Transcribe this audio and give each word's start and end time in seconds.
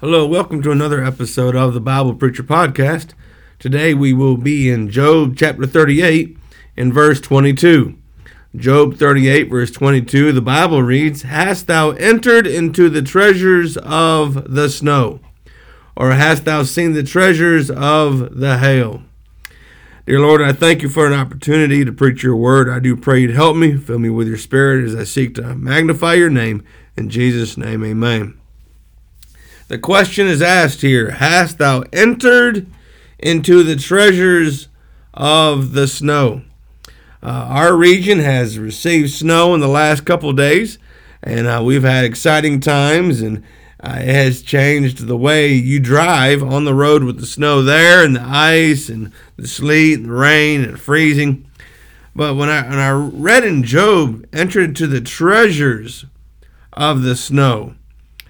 Hello, 0.00 0.24
welcome 0.24 0.62
to 0.62 0.70
another 0.70 1.02
episode 1.04 1.56
of 1.56 1.74
the 1.74 1.80
Bible 1.80 2.14
Preacher 2.14 2.44
Podcast. 2.44 3.14
Today 3.58 3.94
we 3.94 4.12
will 4.12 4.36
be 4.36 4.70
in 4.70 4.90
Job 4.90 5.34
chapter 5.36 5.66
38 5.66 6.38
in 6.76 6.92
verse 6.92 7.20
22. 7.20 7.98
Job 8.54 8.94
38, 8.94 9.50
verse 9.50 9.72
22, 9.72 10.30
the 10.30 10.40
Bible 10.40 10.84
reads, 10.84 11.22
Hast 11.22 11.66
thou 11.66 11.90
entered 11.90 12.46
into 12.46 12.88
the 12.88 13.02
treasures 13.02 13.76
of 13.78 14.54
the 14.54 14.68
snow? 14.68 15.18
Or 15.96 16.12
hast 16.12 16.44
thou 16.44 16.62
seen 16.62 16.92
the 16.92 17.02
treasures 17.02 17.68
of 17.68 18.38
the 18.38 18.58
hail? 18.58 19.02
Dear 20.06 20.20
Lord, 20.20 20.42
I 20.42 20.52
thank 20.52 20.80
you 20.82 20.88
for 20.88 21.08
an 21.08 21.12
opportunity 21.12 21.84
to 21.84 21.90
preach 21.90 22.22
your 22.22 22.36
word. 22.36 22.68
I 22.68 22.78
do 22.78 22.96
pray 22.96 23.22
you'd 23.22 23.34
help 23.34 23.56
me, 23.56 23.76
fill 23.76 23.98
me 23.98 24.10
with 24.10 24.28
your 24.28 24.38
spirit 24.38 24.84
as 24.84 24.94
I 24.94 25.02
seek 25.02 25.34
to 25.34 25.56
magnify 25.56 26.14
your 26.14 26.30
name. 26.30 26.62
In 26.96 27.10
Jesus' 27.10 27.56
name, 27.56 27.82
amen. 27.84 28.37
The 29.68 29.78
question 29.78 30.26
is 30.26 30.40
asked 30.40 30.80
here 30.80 31.10
Hast 31.10 31.58
thou 31.58 31.84
entered 31.92 32.66
into 33.18 33.62
the 33.62 33.76
treasures 33.76 34.68
of 35.12 35.72
the 35.72 35.86
snow? 35.86 36.40
Uh, 37.22 37.46
our 37.50 37.76
region 37.76 38.18
has 38.18 38.58
received 38.58 39.10
snow 39.10 39.54
in 39.54 39.60
the 39.60 39.68
last 39.68 40.06
couple 40.06 40.32
days, 40.32 40.78
and 41.22 41.46
uh, 41.46 41.60
we've 41.62 41.82
had 41.82 42.06
exciting 42.06 42.60
times, 42.60 43.20
and 43.20 43.44
uh, 43.80 43.98
it 44.00 44.14
has 44.14 44.40
changed 44.40 45.06
the 45.06 45.16
way 45.18 45.52
you 45.52 45.78
drive 45.78 46.42
on 46.42 46.64
the 46.64 46.74
road 46.74 47.04
with 47.04 47.20
the 47.20 47.26
snow 47.26 47.60
there, 47.62 48.02
and 48.02 48.16
the 48.16 48.22
ice, 48.22 48.88
and 48.88 49.12
the 49.36 49.46
sleet, 49.46 49.98
and 49.98 50.06
the 50.06 50.12
rain, 50.12 50.64
and 50.64 50.80
freezing. 50.80 51.44
But 52.16 52.36
when 52.36 52.48
I, 52.48 52.62
when 52.62 52.78
I 52.78 52.90
read 52.90 53.44
in 53.44 53.64
Job, 53.64 54.24
entered 54.32 54.70
into 54.70 54.86
the 54.86 55.02
treasures 55.02 56.06
of 56.72 57.02
the 57.02 57.16
snow, 57.16 57.74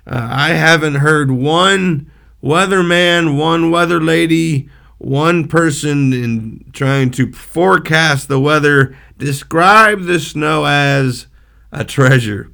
uh, 0.09 0.29
I 0.31 0.49
haven't 0.51 0.97
heard 0.97 1.31
one 1.31 2.11
weatherman, 2.43 3.37
one 3.39 3.71
weather 3.71 4.01
lady, 4.01 4.69
one 4.99 5.47
person 5.49 6.13
in 6.13 6.65
trying 6.73 7.11
to 7.13 7.33
forecast 7.33 8.29
the 8.29 8.41
weather 8.41 8.97
describe 9.19 10.03
the 10.05 10.19
snow 10.19 10.65
as 10.65 11.27
a 11.73 11.85
treasure. 11.85 12.51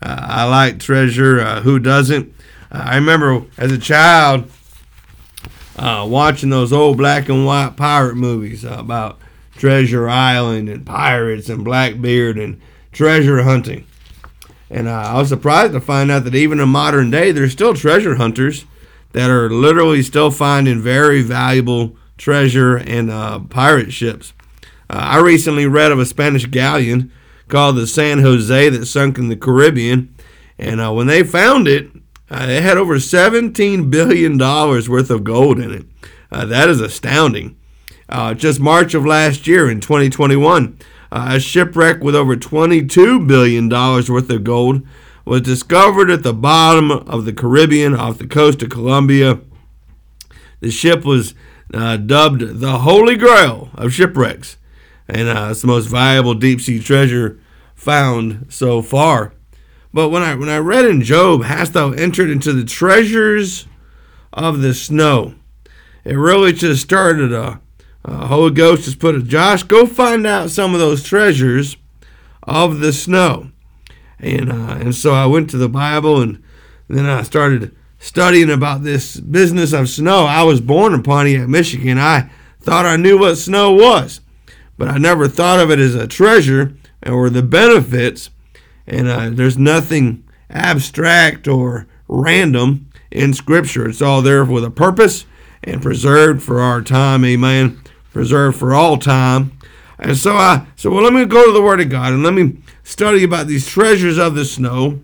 Uh, 0.00 0.16
I 0.20 0.44
like 0.44 0.80
treasure. 0.80 1.40
Uh, 1.40 1.60
who 1.60 1.78
doesn't? 1.78 2.32
Uh, 2.72 2.82
I 2.86 2.94
remember 2.96 3.44
as 3.58 3.70
a 3.70 3.78
child 3.78 4.50
uh, 5.76 6.06
watching 6.08 6.50
those 6.50 6.72
old 6.72 6.96
black 6.96 7.28
and 7.28 7.44
white 7.44 7.76
pirate 7.76 8.16
movies 8.16 8.64
about 8.64 9.18
Treasure 9.56 10.08
Island 10.08 10.68
and 10.68 10.84
pirates 10.84 11.48
and 11.48 11.64
Blackbeard 11.64 12.38
and 12.38 12.60
treasure 12.92 13.42
hunting. 13.42 13.86
And 14.74 14.88
uh, 14.88 14.90
I 14.90 15.18
was 15.18 15.28
surprised 15.28 15.72
to 15.74 15.80
find 15.80 16.10
out 16.10 16.24
that 16.24 16.34
even 16.34 16.58
in 16.58 16.68
modern 16.68 17.08
day, 17.08 17.30
there's 17.30 17.52
still 17.52 17.74
treasure 17.74 18.16
hunters 18.16 18.64
that 19.12 19.30
are 19.30 19.48
literally 19.48 20.02
still 20.02 20.32
finding 20.32 20.80
very 20.80 21.22
valuable 21.22 21.96
treasure 22.18 22.76
in 22.76 23.08
uh, 23.08 23.38
pirate 23.38 23.92
ships. 23.92 24.32
Uh, 24.90 24.98
I 24.98 25.20
recently 25.20 25.68
read 25.68 25.92
of 25.92 26.00
a 26.00 26.04
Spanish 26.04 26.46
galleon 26.46 27.12
called 27.46 27.76
the 27.76 27.86
San 27.86 28.18
Jose 28.18 28.68
that 28.68 28.86
sunk 28.86 29.16
in 29.16 29.28
the 29.28 29.36
Caribbean. 29.36 30.12
And 30.58 30.80
uh, 30.80 30.92
when 30.92 31.06
they 31.06 31.22
found 31.22 31.68
it, 31.68 31.92
uh, 32.28 32.46
it 32.48 32.64
had 32.64 32.76
over 32.76 32.96
$17 32.96 33.92
billion 33.92 34.36
worth 34.36 35.10
of 35.10 35.22
gold 35.22 35.60
in 35.60 35.70
it. 35.70 35.86
Uh, 36.32 36.46
that 36.46 36.68
is 36.68 36.80
astounding. 36.80 37.56
just 38.34 38.58
March 38.58 38.92
of 38.92 39.06
last 39.06 39.46
year 39.46 39.70
in 39.70 39.80
2021, 39.80 40.64
uh, 40.66 40.84
a 41.14 41.38
shipwreck 41.38 42.02
with 42.02 42.16
over 42.16 42.34
$22 42.34 43.26
billion 43.26 43.68
worth 43.68 44.30
of 44.30 44.44
gold 44.44 44.82
was 45.24 45.42
discovered 45.42 46.10
at 46.10 46.24
the 46.24 46.34
bottom 46.34 46.90
of 46.90 47.24
the 47.24 47.32
Caribbean 47.32 47.94
off 47.94 48.18
the 48.18 48.26
coast 48.26 48.62
of 48.62 48.70
Colombia. 48.70 49.38
The 50.58 50.72
ship 50.72 51.04
was 51.04 51.34
uh, 51.72 51.98
dubbed 51.98 52.60
the 52.60 52.78
Holy 52.78 53.16
Grail 53.16 53.70
of 53.74 53.92
shipwrecks, 53.92 54.56
and 55.08 55.28
uh, 55.28 55.48
it's 55.52 55.60
the 55.60 55.68
most 55.68 55.86
valuable 55.86 56.34
deep 56.34 56.60
sea 56.60 56.80
treasure 56.80 57.38
found 57.76 58.46
so 58.48 58.82
far. 58.82 59.32
But 59.92 60.08
when 60.08 60.22
I 60.22 60.34
when 60.34 60.48
I 60.48 60.58
read 60.58 60.84
in 60.84 61.02
Job, 61.02 61.44
hast 61.44 61.74
thou 61.74 61.92
entered 61.92 62.28
into 62.28 62.52
the 62.52 62.64
treasures 62.64 63.68
of 64.32 64.62
the 64.62 64.74
snow? 64.74 65.36
It 66.04 66.14
really 66.14 66.52
just 66.52 66.82
started 66.82 67.32
a 67.32 67.60
uh, 68.04 68.26
Holy 68.26 68.52
Ghost 68.52 68.84
has 68.84 68.94
put 68.94 69.14
a 69.14 69.22
Josh, 69.22 69.62
go 69.62 69.86
find 69.86 70.26
out 70.26 70.50
some 70.50 70.74
of 70.74 70.80
those 70.80 71.02
treasures 71.02 71.76
of 72.42 72.80
the 72.80 72.92
snow. 72.92 73.50
And, 74.18 74.52
uh, 74.52 74.76
and 74.78 74.94
so 74.94 75.12
I 75.12 75.26
went 75.26 75.50
to 75.50 75.56
the 75.56 75.68
Bible 75.68 76.20
and 76.20 76.42
then 76.88 77.06
I 77.06 77.22
started 77.22 77.74
studying 77.98 78.50
about 78.50 78.82
this 78.82 79.18
business 79.18 79.72
of 79.72 79.88
snow. 79.88 80.26
I 80.26 80.42
was 80.42 80.60
born 80.60 80.92
in 80.92 81.02
Pontiac, 81.02 81.48
Michigan. 81.48 81.98
I 81.98 82.30
thought 82.60 82.84
I 82.84 82.96
knew 82.96 83.18
what 83.18 83.36
snow 83.36 83.72
was, 83.72 84.20
but 84.76 84.88
I 84.88 84.98
never 84.98 85.26
thought 85.26 85.60
of 85.60 85.70
it 85.70 85.78
as 85.78 85.94
a 85.94 86.06
treasure 86.06 86.76
or 87.06 87.30
the 87.30 87.42
benefits. 87.42 88.28
And 88.86 89.08
uh, 89.08 89.30
there's 89.30 89.56
nothing 89.56 90.24
abstract 90.50 91.48
or 91.48 91.86
random 92.06 92.90
in 93.10 93.32
Scripture. 93.32 93.88
It's 93.88 94.02
all 94.02 94.20
there 94.20 94.44
with 94.44 94.64
a 94.64 94.70
purpose 94.70 95.24
and 95.62 95.80
preserved 95.80 96.42
for 96.42 96.60
our 96.60 96.82
time. 96.82 97.24
Amen 97.24 97.80
preserved 98.14 98.56
for 98.56 98.72
all 98.72 98.96
time. 98.96 99.52
And 99.98 100.16
so 100.16 100.36
I 100.36 100.66
so 100.76 100.90
well 100.90 101.02
let 101.02 101.12
me 101.12 101.26
go 101.26 101.44
to 101.44 101.52
the 101.52 101.60
Word 101.60 101.80
of 101.80 101.90
God 101.90 102.12
and 102.12 102.22
let 102.22 102.32
me 102.32 102.58
study 102.82 103.22
about 103.22 103.46
these 103.46 103.66
treasures 103.66 104.16
of 104.16 104.34
the 104.34 104.46
snow. 104.46 105.00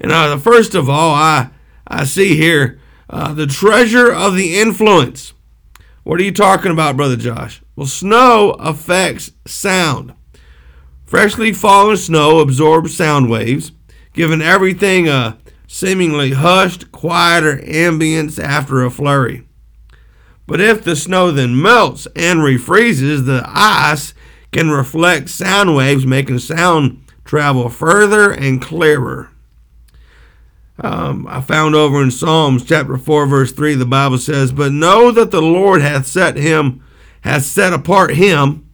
And 0.00 0.12
uh, 0.12 0.38
first 0.38 0.76
of 0.76 0.88
all, 0.88 1.14
I 1.14 1.50
I 1.86 2.04
see 2.04 2.36
here 2.36 2.78
uh, 3.08 3.32
the 3.34 3.46
treasure 3.46 4.12
of 4.12 4.36
the 4.36 4.60
influence. 4.60 5.32
What 6.04 6.20
are 6.20 6.24
you 6.24 6.32
talking 6.32 6.70
about, 6.70 6.96
brother 6.96 7.16
Josh? 7.16 7.62
Well, 7.74 7.86
snow 7.86 8.52
affects 8.60 9.32
sound. 9.46 10.14
Freshly 11.04 11.52
fallen 11.52 11.96
snow 11.96 12.38
absorbs 12.38 12.96
sound 12.96 13.28
waves, 13.28 13.72
giving 14.12 14.40
everything 14.40 15.08
a 15.08 15.38
seemingly 15.66 16.32
hushed, 16.32 16.92
quieter 16.92 17.58
ambience 17.58 18.42
after 18.42 18.82
a 18.84 18.90
flurry. 18.90 19.46
But 20.50 20.60
if 20.60 20.82
the 20.82 20.96
snow 20.96 21.30
then 21.30 21.62
melts 21.62 22.08
and 22.16 22.40
refreezes, 22.40 23.24
the 23.24 23.44
ice 23.46 24.14
can 24.50 24.68
reflect 24.68 25.28
sound 25.28 25.76
waves, 25.76 26.04
making 26.04 26.40
sound 26.40 27.04
travel 27.24 27.68
further 27.68 28.32
and 28.32 28.60
clearer. 28.60 29.30
Um, 30.80 31.24
I 31.28 31.40
found 31.40 31.76
over 31.76 32.02
in 32.02 32.10
Psalms 32.10 32.64
chapter 32.64 32.98
4, 32.98 33.26
verse 33.26 33.52
3, 33.52 33.76
the 33.76 33.86
Bible 33.86 34.18
says, 34.18 34.50
But 34.50 34.72
know 34.72 35.12
that 35.12 35.30
the 35.30 35.40
Lord 35.40 35.82
hath 35.82 36.08
set 36.08 36.34
him, 36.34 36.84
hath 37.20 37.44
set 37.44 37.72
apart 37.72 38.14
him 38.14 38.68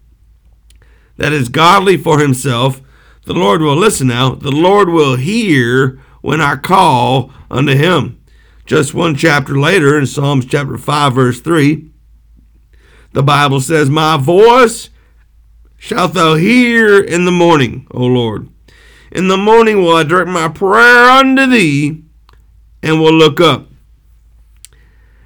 that 1.19 1.35
is 1.35 1.51
godly 1.51 1.99
for 1.99 2.21
himself. 2.21 2.81
The 3.27 3.35
Lord 3.35 3.61
will 3.61 3.77
listen 3.77 4.07
now, 4.07 4.31
the 4.31 4.51
Lord 4.51 4.89
will 4.89 5.17
hear 5.17 6.01
when 6.23 6.41
I 6.41 6.57
call 6.57 7.33
unto 7.51 7.75
him. 7.75 8.16
Just 8.67 8.95
one 8.95 9.15
chapter 9.15 9.57
later, 9.57 9.97
in 9.97 10.07
Psalms 10.07 10.45
chapter 10.45 10.77
5, 10.77 11.15
verse 11.15 11.41
3, 11.41 11.89
the 13.13 13.23
Bible 13.23 13.61
says, 13.61 13.89
My 13.89 14.17
voice 14.17 14.91
shalt 15.77 16.15
thou 16.15 16.35
hear 16.35 17.01
in 17.01 17.25
the 17.25 17.31
morning, 17.31 17.87
O 17.93 18.05
Lord. 18.05 18.49
In 19.13 19.29
the 19.29 19.37
morning 19.37 19.81
will 19.81 19.95
I 19.95 20.03
direct 20.03 20.29
my 20.29 20.49
prayer 20.49 21.09
unto 21.11 21.47
thee, 21.47 22.03
and 22.83 23.01
will 23.01 23.13
look 23.13 23.41
up. 23.41 23.69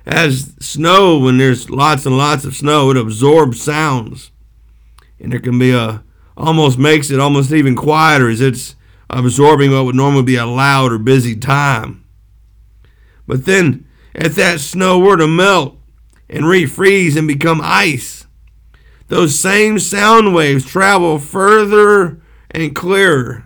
As 0.05 0.55
snow, 0.61 1.19
when 1.19 1.39
there's 1.39 1.71
lots 1.71 2.05
and 2.05 2.19
lots 2.19 2.45
of 2.45 2.55
snow, 2.55 2.91
it 2.91 2.97
absorbs 2.99 3.63
sounds. 3.63 4.33
And 5.19 5.33
there 5.33 5.41
can 5.41 5.59
be 5.59 5.73
a, 5.73 6.05
almost 6.37 6.79
makes 6.79 7.11
it 7.11 7.21
almost 7.21 7.53
even 7.53 7.75
quieter 7.75 8.29
as 8.29 8.43
it's 8.43 8.77
absorbing 9.09 9.73
what 9.73 9.87
would 9.87 9.95
normally 9.95 10.25
be 10.25 10.37
a 10.37 10.47
loud 10.47 10.93
or 10.93 10.99
busy 10.99 11.37
time. 11.37 12.00
But 13.31 13.45
then, 13.45 13.87
if 14.13 14.35
that 14.35 14.59
snow 14.59 14.99
were 14.99 15.17
to 15.17 15.29
melt 15.29 15.79
and 16.29 16.47
refreeze 16.47 17.17
and 17.17 17.29
become 17.29 17.61
ice, 17.63 18.27
those 19.07 19.39
same 19.39 19.79
sound 19.79 20.35
waves 20.35 20.67
travel 20.67 21.21
further 21.21 22.21
and 22.51 22.75
clearer. 22.75 23.45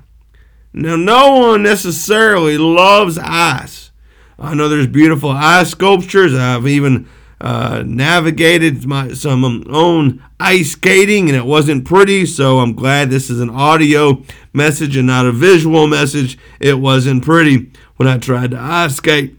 Now, 0.73 0.97
no 0.97 1.37
one 1.37 1.63
necessarily 1.63 2.57
loves 2.57 3.19
ice. 3.19 3.91
I 4.39 4.55
know 4.55 4.71
there's 4.71 4.87
beautiful 4.87 5.29
ice 5.29 5.73
sculptures. 5.73 6.35
I've 6.35 6.67
even 6.67 7.07
uh, 7.43 7.83
navigated 7.85 8.87
my 8.87 9.13
some 9.13 9.67
own 9.69 10.25
ice 10.41 10.71
skating, 10.71 11.29
and 11.29 11.37
it 11.37 11.45
wasn't 11.45 11.85
pretty. 11.85 12.25
So 12.25 12.61
I'm 12.61 12.73
glad 12.73 13.11
this 13.11 13.29
is 13.29 13.39
an 13.39 13.51
audio 13.51 14.23
message 14.55 14.97
and 14.97 15.09
not 15.09 15.27
a 15.27 15.33
visual 15.33 15.87
message. 15.87 16.39
It 16.59 16.79
wasn't 16.79 17.23
pretty 17.23 17.71
when 17.97 18.09
I 18.09 18.17
tried 18.17 18.53
to 18.53 18.59
ice 18.59 18.97
skate 18.97 19.37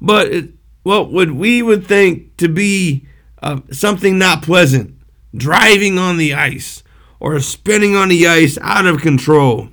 but 0.00 0.28
it, 0.28 0.50
what 0.82 1.10
would 1.12 1.32
we 1.32 1.62
would 1.62 1.86
think 1.86 2.36
to 2.38 2.48
be 2.48 3.06
uh, 3.42 3.60
something 3.70 4.18
not 4.18 4.42
pleasant, 4.42 4.96
driving 5.34 5.98
on 5.98 6.16
the 6.16 6.34
ice 6.34 6.82
or 7.20 7.38
spinning 7.40 7.96
on 7.96 8.08
the 8.08 8.26
ice 8.26 8.58
out 8.62 8.86
of 8.86 9.00
control. 9.00 9.68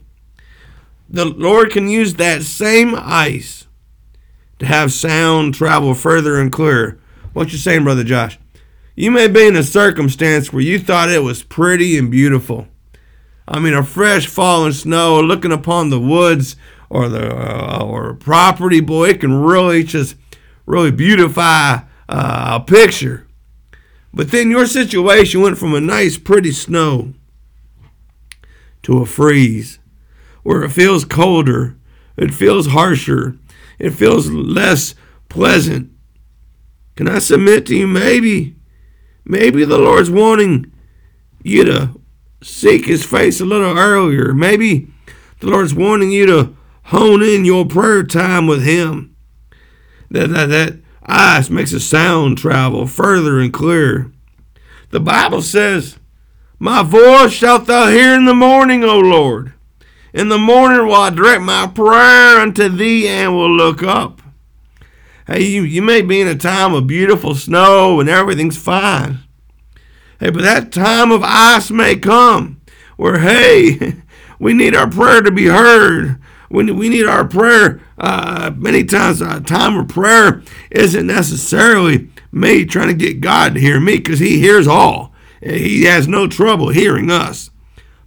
The 1.09 1.25
Lord 1.25 1.71
can 1.71 1.87
use 1.87 2.15
that 2.15 2.43
same 2.43 2.95
ice 2.95 3.67
to 4.59 4.65
have 4.65 4.91
sound 4.91 5.53
travel 5.53 5.93
further 5.93 6.39
and 6.39 6.51
clearer. 6.51 6.99
What 7.33 7.51
you 7.51 7.57
saying, 7.57 7.83
Brother 7.83 8.03
Josh? 8.03 8.39
You 8.95 9.11
may 9.11 9.27
be 9.27 9.45
in 9.45 9.55
a 9.55 9.63
circumstance 9.63 10.51
where 10.51 10.63
you 10.63 10.79
thought 10.79 11.09
it 11.09 11.23
was 11.23 11.43
pretty 11.43 11.97
and 11.97 12.09
beautiful. 12.09 12.67
I 13.47 13.59
mean, 13.59 13.73
a 13.73 13.83
fresh 13.83 14.25
fallen 14.25 14.73
snow, 14.73 15.19
looking 15.19 15.51
upon 15.51 15.89
the 15.89 15.99
woods 15.99 16.55
or 16.89 17.09
the 17.09 17.35
uh, 17.35 17.83
or 17.83 18.13
property, 18.13 18.79
boy, 18.79 19.09
it 19.09 19.21
can 19.21 19.33
really 19.33 19.83
just 19.83 20.15
really 20.65 20.91
beautify 20.91 21.79
uh, 22.09 22.59
a 22.59 22.63
picture. 22.65 23.27
But 24.13 24.31
then 24.31 24.49
your 24.49 24.65
situation 24.65 25.41
went 25.41 25.57
from 25.57 25.73
a 25.73 25.81
nice, 25.81 26.17
pretty 26.17 26.51
snow 26.51 27.13
to 28.83 28.99
a 28.99 29.05
freeze, 29.05 29.79
where 30.43 30.63
it 30.63 30.69
feels 30.69 31.03
colder, 31.03 31.75
it 32.15 32.33
feels 32.33 32.67
harsher, 32.67 33.37
it 33.77 33.91
feels 33.91 34.29
less 34.29 34.95
pleasant. 35.27 35.91
Can 36.95 37.09
I 37.09 37.19
submit 37.19 37.65
to 37.65 37.75
you? 37.75 37.87
Maybe, 37.87 38.55
maybe 39.25 39.65
the 39.65 39.77
Lord's 39.77 40.09
wanting 40.09 40.71
you 41.43 41.65
to 41.65 41.99
seek 42.41 42.85
His 42.85 43.05
face 43.05 43.41
a 43.41 43.45
little 43.45 43.77
earlier. 43.77 44.33
Maybe 44.33 44.87
the 45.39 45.47
Lord's 45.47 45.73
wanting 45.73 46.11
you 46.11 46.25
to 46.27 46.55
hone 46.85 47.23
in 47.23 47.45
your 47.45 47.65
prayer 47.65 48.03
time 48.03 48.47
with 48.47 48.63
Him. 48.63 49.15
That 50.09 50.29
that 50.29 50.47
that 50.47 50.79
ice 51.03 51.49
makes 51.49 51.73
a 51.73 51.79
sound 51.79 52.37
travel 52.37 52.87
further 52.87 53.39
and 53.39 53.53
clearer. 53.53 54.11
The 54.89 54.99
Bible 54.99 55.41
says, 55.41 55.97
My 56.59 56.83
voice 56.83 57.33
shalt 57.33 57.65
thou 57.65 57.89
hear 57.89 58.15
in 58.15 58.25
the 58.25 58.33
morning, 58.33 58.83
O 58.83 58.99
Lord. 58.99 59.53
In 60.13 60.29
the 60.29 60.37
morning 60.37 60.85
will 60.85 60.95
I 60.95 61.09
direct 61.09 61.41
my 61.41 61.67
prayer 61.67 62.39
unto 62.39 62.69
thee 62.69 63.07
and 63.07 63.33
will 63.33 63.53
look 63.53 63.83
up. 63.83 64.21
Hey, 65.27 65.43
you, 65.43 65.63
you 65.63 65.81
may 65.81 66.01
be 66.01 66.21
in 66.21 66.27
a 66.27 66.35
time 66.35 66.73
of 66.73 66.87
beautiful 66.87 67.35
snow 67.35 67.99
and 67.99 68.07
everything's 68.07 68.57
fine. 68.57 69.19
Hey, 70.19 70.29
but 70.29 70.43
that 70.43 70.71
time 70.71 71.11
of 71.11 71.23
ice 71.23 71.71
may 71.71 71.97
come 71.97 72.61
where, 72.95 73.19
hey, 73.19 73.95
we 74.39 74.53
need 74.53 74.75
our 74.75 74.89
prayer 74.89 75.21
to 75.21 75.31
be 75.31 75.47
heard. 75.47 76.21
We, 76.49 76.71
we 76.71 76.89
need 76.89 77.05
our 77.05 77.25
prayer. 77.25 77.81
Uh, 77.97 78.51
many 78.55 78.83
times, 78.83 79.21
a 79.21 79.39
time 79.41 79.77
of 79.77 79.87
prayer 79.87 80.43
isn't 80.71 81.07
necessarily 81.07 82.09
me 82.31 82.65
trying 82.65 82.87
to 82.89 82.93
get 82.93 83.21
God 83.21 83.55
to 83.55 83.59
hear 83.59 83.79
me 83.79 83.97
because 83.97 84.19
He 84.19 84.39
hears 84.39 84.67
all. 84.67 85.13
He 85.41 85.83
has 85.83 86.07
no 86.07 86.27
trouble 86.27 86.69
hearing 86.69 87.11
us. 87.11 87.49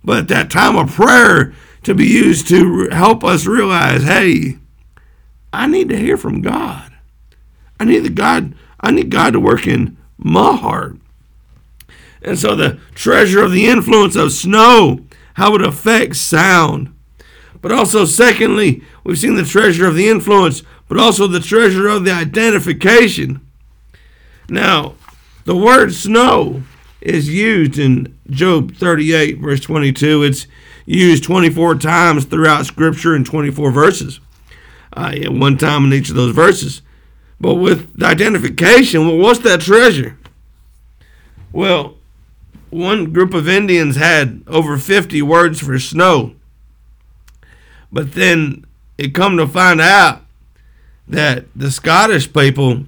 But 0.05 0.29
that 0.29 0.51
time 0.51 0.77
of 0.77 0.93
prayer 0.93 1.53
to 1.83 1.95
be 1.95 2.07
used 2.07 2.49
to 2.49 2.89
help 2.91 3.25
us 3.25 3.47
realize, 3.47 4.03
hey, 4.03 4.59
I 5.53 5.67
need 5.67 5.89
to 5.89 5.97
hear 5.97 6.17
from 6.17 6.43
God. 6.43 6.93
I 7.81 7.85
need 7.85 8.01
the 8.01 8.11
God. 8.11 8.55
I 8.81 8.91
need 8.91 9.11
God 9.11 9.33
to 9.33 9.41
work 9.41 9.67
in 9.67 9.97
my 10.17 10.57
heart. 10.57 10.97
And 12.23 12.39
so 12.39 12.55
the 12.55 12.81
treasure 12.95 13.43
of 13.43 13.53
the 13.53 13.67
influence 13.67 14.17
of 14.17 14.33
snow, 14.33 15.01
how 15.35 15.55
it 15.55 15.63
affects 15.63 16.21
sound. 16.21 16.95
But 17.61 17.73
also, 17.73 18.05
secondly, 18.05 18.83
we've 19.05 19.19
seen 19.19 19.35
the 19.35 19.45
treasure 19.45 19.87
of 19.87 19.95
the 19.95 20.09
influence, 20.09 20.63
but 20.89 20.99
also 20.99 21.27
the 21.27 21.41
treasure 21.41 21.89
of 21.89 22.05
the 22.05 22.13
identification. 22.13 23.41
Now, 24.49 24.95
the 25.45 25.57
word 25.57 25.95
snow 25.95 26.63
is 27.01 27.29
used 27.29 27.79
in 27.79 28.17
Job 28.31 28.75
38, 28.75 29.39
verse 29.39 29.61
22. 29.61 30.23
It's 30.23 30.47
used 30.87 31.25
24 31.25 31.77
times 31.77 32.25
throughout 32.25 32.67
Scripture 32.67 33.15
in 33.15 33.25
24 33.25 33.71
verses, 33.71 34.21
uh, 34.97 35.13
at 35.23 35.33
one 35.33 35.59
time 35.59 35.87
in 35.87 35.93
each 35.93 36.11
of 36.11 36.17
those 36.17 36.35
verses. 36.35 36.83
But 37.41 37.55
with 37.55 37.97
the 37.97 38.07
identification, 38.07 39.07
well, 39.07 39.19
what's 39.19 39.41
that 39.41 39.61
treasure? 39.61 40.19
Well, 41.53 41.97
one 42.71 43.13
group 43.13 43.33
of 43.33 43.49
Indians 43.49 43.97
had 43.97 44.43
over 44.47 44.77
50 44.77 45.23
words 45.23 45.61
for 45.61 45.79
snow. 45.79 46.35
But 47.91 48.13
then 48.13 48.65
it 48.97 49.15
come 49.15 49.37
to 49.37 49.47
find 49.47 49.81
out 49.81 50.23
that 51.07 51.47
the 51.57 51.71
Scottish 51.71 52.33
people 52.33 52.85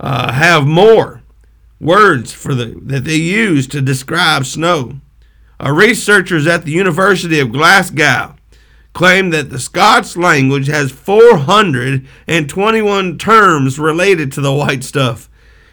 uh, 0.00 0.32
have 0.32 0.66
more 0.66 1.22
words 1.80 2.32
for 2.32 2.54
the 2.54 2.78
that 2.82 3.04
they 3.04 3.16
use 3.16 3.66
to 3.68 3.80
describe 3.80 4.44
snow. 4.46 5.00
Researchers 5.60 6.46
at 6.46 6.64
the 6.64 6.70
University 6.70 7.40
of 7.40 7.50
Glasgow 7.52 8.36
claim 8.92 9.30
that 9.30 9.50
the 9.50 9.58
Scots 9.58 10.16
language 10.16 10.68
has 10.68 10.92
421 10.92 13.18
terms 13.18 13.76
related 13.78 14.32
to 14.32 14.40
the 14.40 14.52
white 14.52 14.84
stuff, 14.84 15.28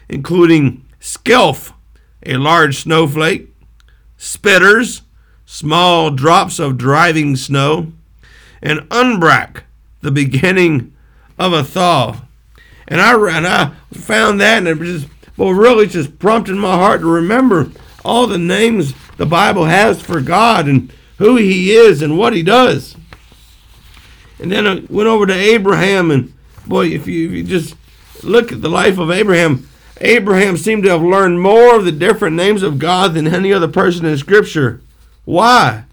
including 0.08 0.84
skelf, 1.00 1.72
a 2.24 2.36
large 2.36 2.78
snowflake, 2.78 3.52
spitters, 4.18 5.02
small 5.44 6.10
drops 6.10 6.58
of 6.58 6.78
driving 6.78 7.36
snow, 7.36 7.92
and 8.62 8.80
unbrak, 8.90 9.62
the 10.00 10.10
beginning 10.10 10.94
of 11.38 11.52
a 11.52 11.64
thaw. 11.64 12.22
And 12.88 13.00
I 13.00 13.14
and 13.36 13.46
I 13.46 13.72
found 13.92 14.40
that, 14.40 14.58
and 14.58 14.68
it 14.68 14.78
just 14.78 15.08
well, 15.36 15.52
really 15.52 15.86
just 15.86 16.18
prompted 16.18 16.54
my 16.54 16.74
heart 16.76 17.00
to 17.00 17.06
remember 17.06 17.70
all 18.04 18.26
the 18.26 18.38
names 18.38 18.94
the 19.16 19.26
Bible 19.26 19.64
has 19.66 20.00
for 20.00 20.20
God 20.20 20.68
and 20.68 20.92
who 21.18 21.36
He 21.36 21.72
is 21.72 22.02
and 22.02 22.16
what 22.16 22.32
He 22.32 22.42
does. 22.42 22.96
And 24.38 24.52
then 24.52 24.66
I 24.66 24.82
went 24.88 25.08
over 25.08 25.26
to 25.26 25.34
Abraham, 25.34 26.10
and 26.10 26.32
boy, 26.66 26.86
if 26.86 27.06
you, 27.06 27.28
if 27.28 27.32
you 27.32 27.42
just 27.42 27.74
look 28.22 28.52
at 28.52 28.62
the 28.62 28.68
life 28.68 28.98
of 28.98 29.10
Abraham, 29.10 29.68
Abraham 30.00 30.56
seemed 30.56 30.84
to 30.84 30.90
have 30.90 31.02
learned 31.02 31.40
more 31.40 31.76
of 31.76 31.84
the 31.84 31.92
different 31.92 32.36
names 32.36 32.62
of 32.62 32.78
God 32.78 33.14
than 33.14 33.26
any 33.26 33.52
other 33.52 33.68
person 33.68 34.04
in 34.04 34.16
Scripture. 34.18 34.80
Why? 35.24 35.84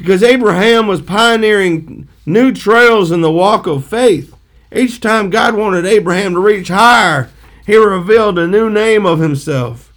Because 0.00 0.22
Abraham 0.22 0.86
was 0.86 1.02
pioneering 1.02 2.08
new 2.24 2.52
trails 2.52 3.10
in 3.10 3.20
the 3.20 3.30
walk 3.30 3.66
of 3.66 3.84
faith. 3.84 4.34
Each 4.74 4.98
time 4.98 5.28
God 5.28 5.54
wanted 5.54 5.84
Abraham 5.84 6.32
to 6.32 6.40
reach 6.40 6.68
higher, 6.68 7.28
he 7.66 7.76
revealed 7.76 8.38
a 8.38 8.48
new 8.48 8.70
name 8.70 9.04
of 9.04 9.18
himself. 9.18 9.92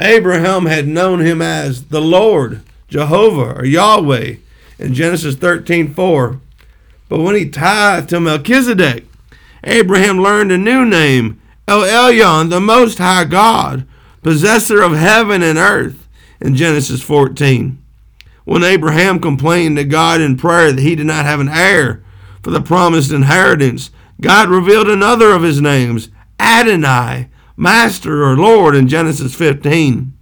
Abraham 0.00 0.64
had 0.64 0.88
known 0.88 1.20
him 1.20 1.42
as 1.42 1.88
the 1.88 2.00
Lord, 2.00 2.62
Jehovah, 2.88 3.58
or 3.58 3.66
Yahweh 3.66 4.36
in 4.78 4.94
Genesis 4.94 5.34
13 5.34 5.92
4. 5.92 6.40
But 7.10 7.20
when 7.20 7.34
he 7.34 7.50
tithed 7.50 8.08
to 8.08 8.18
Melchizedek, 8.18 9.04
Abraham 9.62 10.22
learned 10.22 10.52
a 10.52 10.56
new 10.56 10.86
name, 10.86 11.38
El 11.68 11.82
Elyon, 11.82 12.48
the 12.48 12.60
Most 12.60 12.96
High 12.96 13.24
God, 13.24 13.86
possessor 14.22 14.80
of 14.80 14.92
heaven 14.92 15.42
and 15.42 15.58
earth, 15.58 16.08
in 16.40 16.56
Genesis 16.56 17.02
14. 17.02 17.81
When 18.44 18.64
Abraham 18.64 19.20
complained 19.20 19.76
to 19.76 19.84
God 19.84 20.20
in 20.20 20.36
prayer 20.36 20.72
that 20.72 20.82
he 20.82 20.96
did 20.96 21.06
not 21.06 21.24
have 21.24 21.40
an 21.40 21.48
heir 21.48 22.04
for 22.42 22.50
the 22.50 22.60
promised 22.60 23.12
inheritance, 23.12 23.90
God 24.20 24.48
revealed 24.48 24.88
another 24.88 25.32
of 25.32 25.42
his 25.42 25.60
names, 25.60 26.08
Adonai, 26.40 27.28
Master 27.56 28.24
or 28.24 28.36
Lord, 28.36 28.74
in 28.74 28.88
Genesis 28.88 29.34
15. 29.34 30.12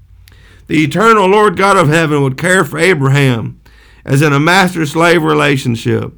The 0.67 0.85
eternal 0.85 1.27
Lord 1.27 1.57
God 1.57 1.77
of 1.77 1.89
heaven 1.89 2.23
would 2.23 2.39
care 2.39 2.65
for 2.65 2.79
Abraham 2.79 3.61
as 4.05 4.23
in 4.23 4.33
a 4.33 4.41
master 4.41 4.87
slave 4.87 5.23
relationship. 5.23 6.13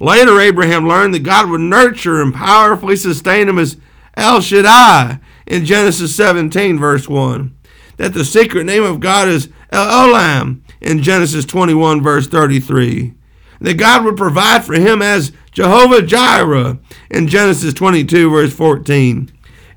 Later, 0.00 0.40
Abraham 0.40 0.88
learned 0.88 1.14
that 1.14 1.20
God 1.20 1.48
would 1.48 1.60
nurture 1.60 2.20
and 2.20 2.34
powerfully 2.34 2.96
sustain 2.96 3.48
him 3.48 3.58
as 3.58 3.76
El 4.16 4.40
Shaddai 4.40 5.20
in 5.46 5.64
Genesis 5.64 6.14
17, 6.16 6.78
verse 6.78 7.08
1. 7.08 7.56
That 7.98 8.14
the 8.14 8.24
secret 8.24 8.64
name 8.64 8.82
of 8.82 9.00
God 9.00 9.28
is 9.28 9.48
Olam 9.72 10.60
in 10.80 11.02
Genesis 11.02 11.44
21, 11.44 12.02
verse 12.02 12.26
33. 12.26 13.14
That 13.60 13.74
God 13.74 14.04
would 14.04 14.16
provide 14.16 14.64
for 14.64 14.74
him 14.74 15.02
as 15.02 15.32
Jehovah 15.52 16.02
Jireh 16.02 16.78
in 17.10 17.28
Genesis 17.28 17.72
22, 17.74 18.30
verse 18.30 18.52
14. 18.52 19.30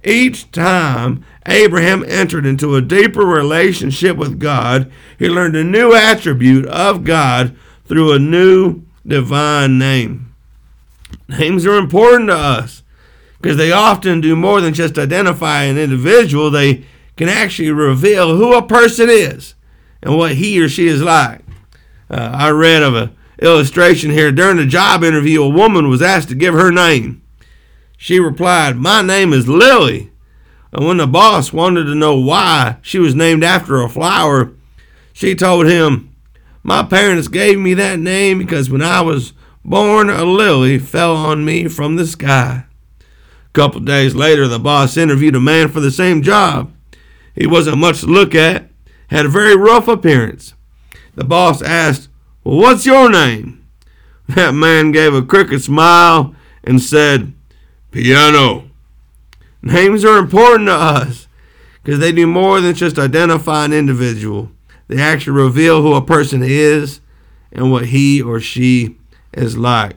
Each 0.04 0.50
time 0.52 1.26
Abraham 1.46 2.04
entered 2.08 2.46
into 2.46 2.76
a 2.76 2.82
deeper 2.82 3.26
relationship 3.26 4.18
with 4.18 4.40
God, 4.40 4.92
he 5.18 5.28
learned 5.30 5.56
a 5.56 5.64
new 5.64 5.94
attribute 5.94 6.66
of 6.68 7.04
God 7.04 7.56
through 7.86 8.12
a 8.12 8.20
new 8.20 8.84
divine 9.06 9.78
name. 9.78 10.34
Names 11.28 11.66
are 11.66 11.78
important 11.78 12.30
to 12.30 12.36
us 12.36 12.84
because 13.42 13.58
they 13.58 13.72
often 13.72 14.22
do 14.22 14.36
more 14.36 14.62
than 14.62 14.74
just 14.74 14.98
identify 14.98 15.64
an 15.64 15.78
individual, 15.78 16.50
they 16.50 16.86
can 17.16 17.30
actually 17.30 17.72
reveal 17.72 18.36
who 18.36 18.56
a 18.56 18.66
person 18.66 19.10
is 19.10 19.55
and 20.06 20.16
what 20.16 20.36
he 20.36 20.62
or 20.62 20.70
she 20.70 20.88
is 20.88 21.02
like. 21.02 21.42
Uh, 22.10 22.30
I 22.34 22.52
read 22.52 22.84
of 22.84 22.94
an 22.96 23.16
illustration 23.42 24.12
here. 24.12 24.32
During 24.32 24.60
a 24.60 24.66
job 24.66 25.04
interview, 25.04 25.42
a 25.44 25.50
woman 25.50 25.90
was 25.90 26.02
asked 26.02 26.30
to 26.30 26.36
give 26.36 26.54
her 26.54 26.72
name. 26.72 27.24
She 27.98 28.20
replied, 28.20 28.78
My 28.78 29.02
name 29.02 29.34
is 29.34 29.48
Lily. 29.48 30.12
And 30.72 30.86
when 30.86 30.98
the 30.98 31.08
boss 31.08 31.52
wanted 31.52 31.86
to 31.86 31.96
know 31.96 32.18
why 32.20 32.78
she 32.82 33.00
was 33.00 33.16
named 33.16 33.44
after 33.44 33.82
a 33.82 33.90
flower, 33.90 34.54
she 35.12 35.34
told 35.34 35.66
him, 35.66 36.14
My 36.62 36.84
parents 36.84 37.28
gave 37.28 37.58
me 37.58 37.74
that 37.74 38.00
name 38.00 38.38
because 38.38 38.70
when 38.70 38.84
I 38.84 39.02
was 39.02 39.34
born, 39.64 40.10
a 40.12 40.24
lily 40.24 40.78
fell 40.78 41.16
on 41.16 41.44
me 41.44 41.68
from 41.68 41.96
the 41.96 42.06
sky. 42.06 42.66
A 43.00 43.54
couple 43.54 43.80
days 43.80 44.14
later, 44.14 44.48
the 44.48 44.60
boss 44.60 44.98
interviewed 44.98 45.36
a 45.36 45.40
man 45.40 45.70
for 45.70 45.80
the 45.80 45.90
same 45.90 46.22
job. 46.22 46.72
He 47.34 47.48
wasn't 47.48 47.80
much 47.80 48.02
to 48.02 48.06
look 48.06 48.36
at, 48.36 48.70
had 49.08 49.26
a 49.26 49.30
very 49.30 49.56
rough 49.56 49.88
appearance. 49.88 50.54
The 51.16 51.24
boss 51.24 51.62
asked, 51.62 52.10
Well, 52.44 52.58
what's 52.58 52.86
your 52.86 53.10
name? 53.10 53.62
That 54.28 54.54
man 54.54 54.92
gave 54.92 55.14
a 55.14 55.22
crooked 55.22 55.62
smile 55.62 56.34
and 56.64 56.82
said, 56.82 57.34
Piano. 57.92 58.70
Names 59.62 60.04
are 60.04 60.18
important 60.18 60.68
to 60.68 60.74
us 60.74 61.28
because 61.84 62.00
they 62.00 62.12
do 62.12 62.26
more 62.26 62.60
than 62.60 62.74
just 62.74 62.98
identify 62.98 63.66
an 63.66 63.74
individual. 63.74 64.52
They 64.88 65.00
actually 65.02 65.40
reveal 65.42 65.82
who 65.82 65.94
a 65.94 66.02
person 66.02 66.42
is 66.44 67.02
and 67.52 67.72
what 67.72 67.88
he 67.88 68.22
or 68.22 68.40
she 68.40 68.98
is 69.34 69.58
like. 69.58 69.96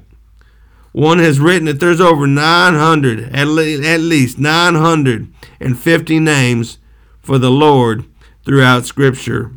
One 0.92 1.18
has 1.18 1.40
written 1.40 1.66
that 1.66 1.80
there's 1.80 2.00
over 2.00 2.26
900, 2.26 3.34
at, 3.34 3.46
le- 3.46 3.82
at 3.82 4.00
least 4.00 4.38
950 4.38 6.20
names 6.20 6.78
for 7.20 7.38
the 7.38 7.50
Lord 7.50 8.04
throughout 8.48 8.86
Scripture. 8.86 9.52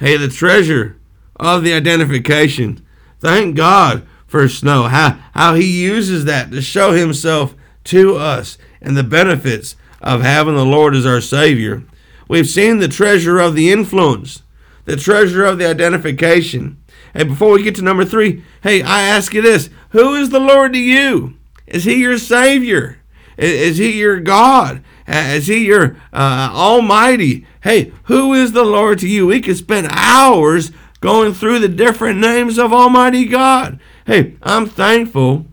Hey, 0.00 0.16
the 0.16 0.26
treasure 0.26 0.98
of 1.36 1.62
the 1.62 1.72
identification. 1.72 2.84
Thank 3.20 3.54
God 3.54 4.04
for 4.26 4.48
snow, 4.48 4.88
how, 4.88 5.20
how 5.32 5.54
He 5.54 5.84
uses 5.84 6.24
that 6.24 6.50
to 6.50 6.60
show 6.60 6.90
Himself 6.90 7.54
to 7.84 8.16
us 8.16 8.58
and 8.82 8.96
the 8.96 9.04
benefits 9.04 9.76
of 10.02 10.22
having 10.22 10.56
the 10.56 10.64
Lord 10.64 10.96
as 10.96 11.06
our 11.06 11.20
Savior. 11.20 11.84
We've 12.26 12.48
seen 12.48 12.78
the 12.78 12.88
treasure 12.88 13.38
of 13.38 13.54
the 13.54 13.70
influence, 13.70 14.42
the 14.84 14.96
treasure 14.96 15.44
of 15.44 15.58
the 15.58 15.66
identification. 15.70 16.82
Hey, 17.14 17.22
before 17.22 17.52
we 17.52 17.62
get 17.62 17.76
to 17.76 17.82
number 17.82 18.04
three, 18.04 18.42
hey, 18.64 18.82
I 18.82 19.02
ask 19.02 19.32
you 19.32 19.40
this 19.40 19.70
Who 19.90 20.16
is 20.16 20.30
the 20.30 20.40
Lord 20.40 20.72
to 20.72 20.80
you? 20.80 21.36
Is 21.68 21.84
He 21.84 22.00
your 22.00 22.18
Savior? 22.18 22.98
Is 23.36 23.78
He 23.78 24.00
your 24.00 24.18
God? 24.18 24.82
Is 25.08 25.46
He 25.46 25.66
your 25.66 25.96
uh, 26.12 26.50
Almighty? 26.52 27.46
Hey, 27.62 27.92
who 28.04 28.34
is 28.34 28.52
the 28.52 28.64
Lord 28.64 28.98
to 29.00 29.08
you? 29.08 29.26
We 29.26 29.40
could 29.40 29.56
spend 29.56 29.88
hours 29.90 30.70
going 31.00 31.32
through 31.32 31.60
the 31.60 31.68
different 31.68 32.18
names 32.18 32.58
of 32.58 32.72
Almighty 32.72 33.24
God. 33.24 33.80
Hey, 34.06 34.36
I'm 34.42 34.66
thankful 34.66 35.46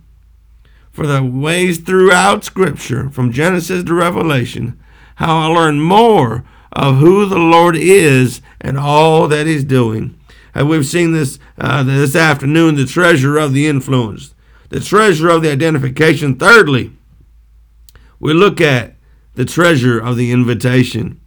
for 0.92 1.08
the 1.08 1.24
ways 1.24 1.80
throughout 1.80 2.44
Scripture, 2.44 3.10
from 3.10 3.32
Genesis 3.32 3.84
to 3.84 3.94
Revelation, 3.94 4.80
how 5.16 5.38
I 5.38 5.48
learn 5.48 5.80
more 5.80 6.44
of 6.72 6.98
who 6.98 7.26
the 7.26 7.38
Lord 7.38 7.76
is 7.76 8.42
and 8.60 8.78
all 8.78 9.28
that 9.28 9.48
He's 9.48 9.64
doing. 9.64 10.18
And 10.54 10.70
we've 10.70 10.86
seen 10.86 11.12
this 11.12 11.40
uh, 11.58 11.84
this 11.84 12.16
afternoon 12.16 12.76
the 12.76 12.86
treasure 12.86 13.38
of 13.38 13.54
the 13.54 13.68
influence, 13.68 14.34
the 14.70 14.80
treasure 14.80 15.30
of 15.30 15.42
the 15.42 15.52
identification. 15.52 16.36
Thirdly, 16.36 16.94
we 18.20 18.34
look 18.34 18.60
at 18.60 18.95
the 19.36 19.46
treasure 19.46 20.00
of 20.00 20.18
the 20.18 20.32
invitation. 20.32 21.22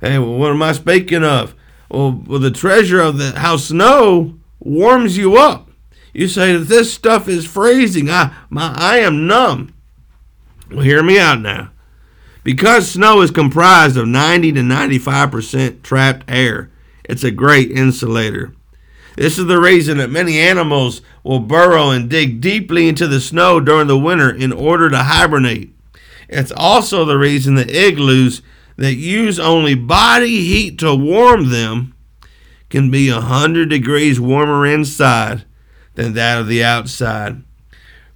And 0.00 0.38
what 0.38 0.50
am 0.50 0.62
I 0.62 0.72
speaking 0.72 1.24
of? 1.24 1.54
Well, 1.90 2.22
well, 2.26 2.38
the 2.38 2.50
treasure 2.50 3.00
of 3.00 3.18
the 3.18 3.32
how 3.38 3.56
snow 3.56 4.38
warms 4.58 5.16
you 5.16 5.36
up. 5.36 5.70
You 6.12 6.28
say 6.28 6.56
that 6.56 6.64
this 6.64 6.92
stuff 6.92 7.28
is 7.28 7.46
freezing. 7.46 8.10
I 8.10 8.34
my 8.50 8.74
I 8.76 8.98
am 8.98 9.26
numb. 9.26 9.74
Well, 10.70 10.80
hear 10.80 11.02
me 11.02 11.18
out 11.18 11.40
now. 11.40 11.70
Because 12.44 12.90
snow 12.90 13.20
is 13.20 13.30
comprised 13.30 13.96
of 13.96 14.08
90 14.08 14.52
to 14.52 14.60
95% 14.60 15.82
trapped 15.82 16.28
air, 16.28 16.70
it's 17.04 17.22
a 17.22 17.30
great 17.30 17.70
insulator. 17.70 18.52
This 19.16 19.38
is 19.38 19.46
the 19.46 19.60
reason 19.60 19.98
that 19.98 20.10
many 20.10 20.40
animals 20.40 21.02
will 21.22 21.40
burrow 21.40 21.90
and 21.90 22.08
dig 22.08 22.40
deeply 22.40 22.88
into 22.88 23.06
the 23.06 23.20
snow 23.20 23.60
during 23.60 23.86
the 23.86 23.98
winter 23.98 24.30
in 24.30 24.52
order 24.52 24.90
to 24.90 24.98
hibernate. 24.98 25.71
It's 26.32 26.52
also 26.56 27.04
the 27.04 27.18
reason 27.18 27.56
that 27.56 27.70
igloos 27.70 28.42
that 28.76 28.94
use 28.94 29.38
only 29.38 29.74
body 29.74 30.40
heat 30.40 30.78
to 30.78 30.94
warm 30.94 31.50
them 31.50 31.94
can 32.70 32.90
be 32.90 33.10
a 33.10 33.16
100 33.16 33.68
degrees 33.68 34.18
warmer 34.18 34.64
inside 34.64 35.44
than 35.94 36.14
that 36.14 36.40
of 36.40 36.48
the 36.48 36.64
outside. 36.64 37.42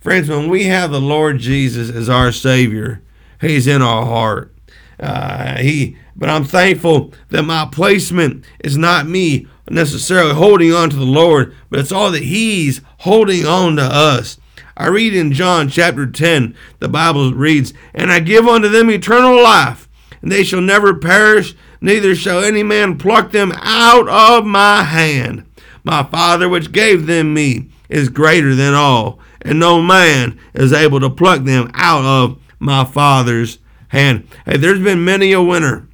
Friends, 0.00 0.30
when 0.30 0.48
we 0.48 0.64
have 0.64 0.90
the 0.90 1.00
Lord 1.00 1.38
Jesus 1.38 1.90
as 1.90 2.08
our 2.08 2.32
Savior, 2.32 3.02
He's 3.40 3.66
in 3.66 3.82
our 3.82 4.06
heart. 4.06 4.54
Uh, 4.98 5.58
he, 5.58 5.98
but 6.16 6.30
I'm 6.30 6.44
thankful 6.44 7.12
that 7.28 7.42
my 7.42 7.68
placement 7.70 8.46
is 8.64 8.78
not 8.78 9.06
me 9.06 9.46
necessarily 9.68 10.32
holding 10.32 10.72
on 10.72 10.88
to 10.88 10.96
the 10.96 11.04
Lord, 11.04 11.54
but 11.68 11.80
it's 11.80 11.92
all 11.92 12.10
that 12.12 12.22
He's 12.22 12.80
holding 13.00 13.44
on 13.44 13.76
to 13.76 13.82
us. 13.82 14.38
I 14.76 14.88
read 14.88 15.14
in 15.14 15.32
John 15.32 15.70
chapter 15.70 16.06
10, 16.06 16.54
the 16.80 16.88
Bible 16.88 17.32
reads, 17.32 17.72
And 17.94 18.12
I 18.12 18.20
give 18.20 18.46
unto 18.46 18.68
them 18.68 18.90
eternal 18.90 19.42
life, 19.42 19.88
and 20.20 20.30
they 20.30 20.44
shall 20.44 20.60
never 20.60 20.94
perish, 20.94 21.54
neither 21.80 22.14
shall 22.14 22.44
any 22.44 22.62
man 22.62 22.98
pluck 22.98 23.32
them 23.32 23.52
out 23.56 24.06
of 24.08 24.44
my 24.44 24.82
hand. 24.82 25.46
My 25.82 26.02
Father 26.02 26.48
which 26.48 26.72
gave 26.72 27.06
them 27.06 27.32
me 27.32 27.70
is 27.88 28.10
greater 28.10 28.54
than 28.54 28.74
all, 28.74 29.18
and 29.40 29.58
no 29.58 29.80
man 29.80 30.38
is 30.52 30.72
able 30.74 31.00
to 31.00 31.08
pluck 31.08 31.44
them 31.44 31.70
out 31.72 32.04
of 32.04 32.38
my 32.58 32.84
Father's 32.84 33.58
hand. 33.88 34.28
Hey, 34.44 34.58
there's 34.58 34.82
been 34.82 35.04
many 35.04 35.32
a 35.32 35.40
winter 35.40 35.88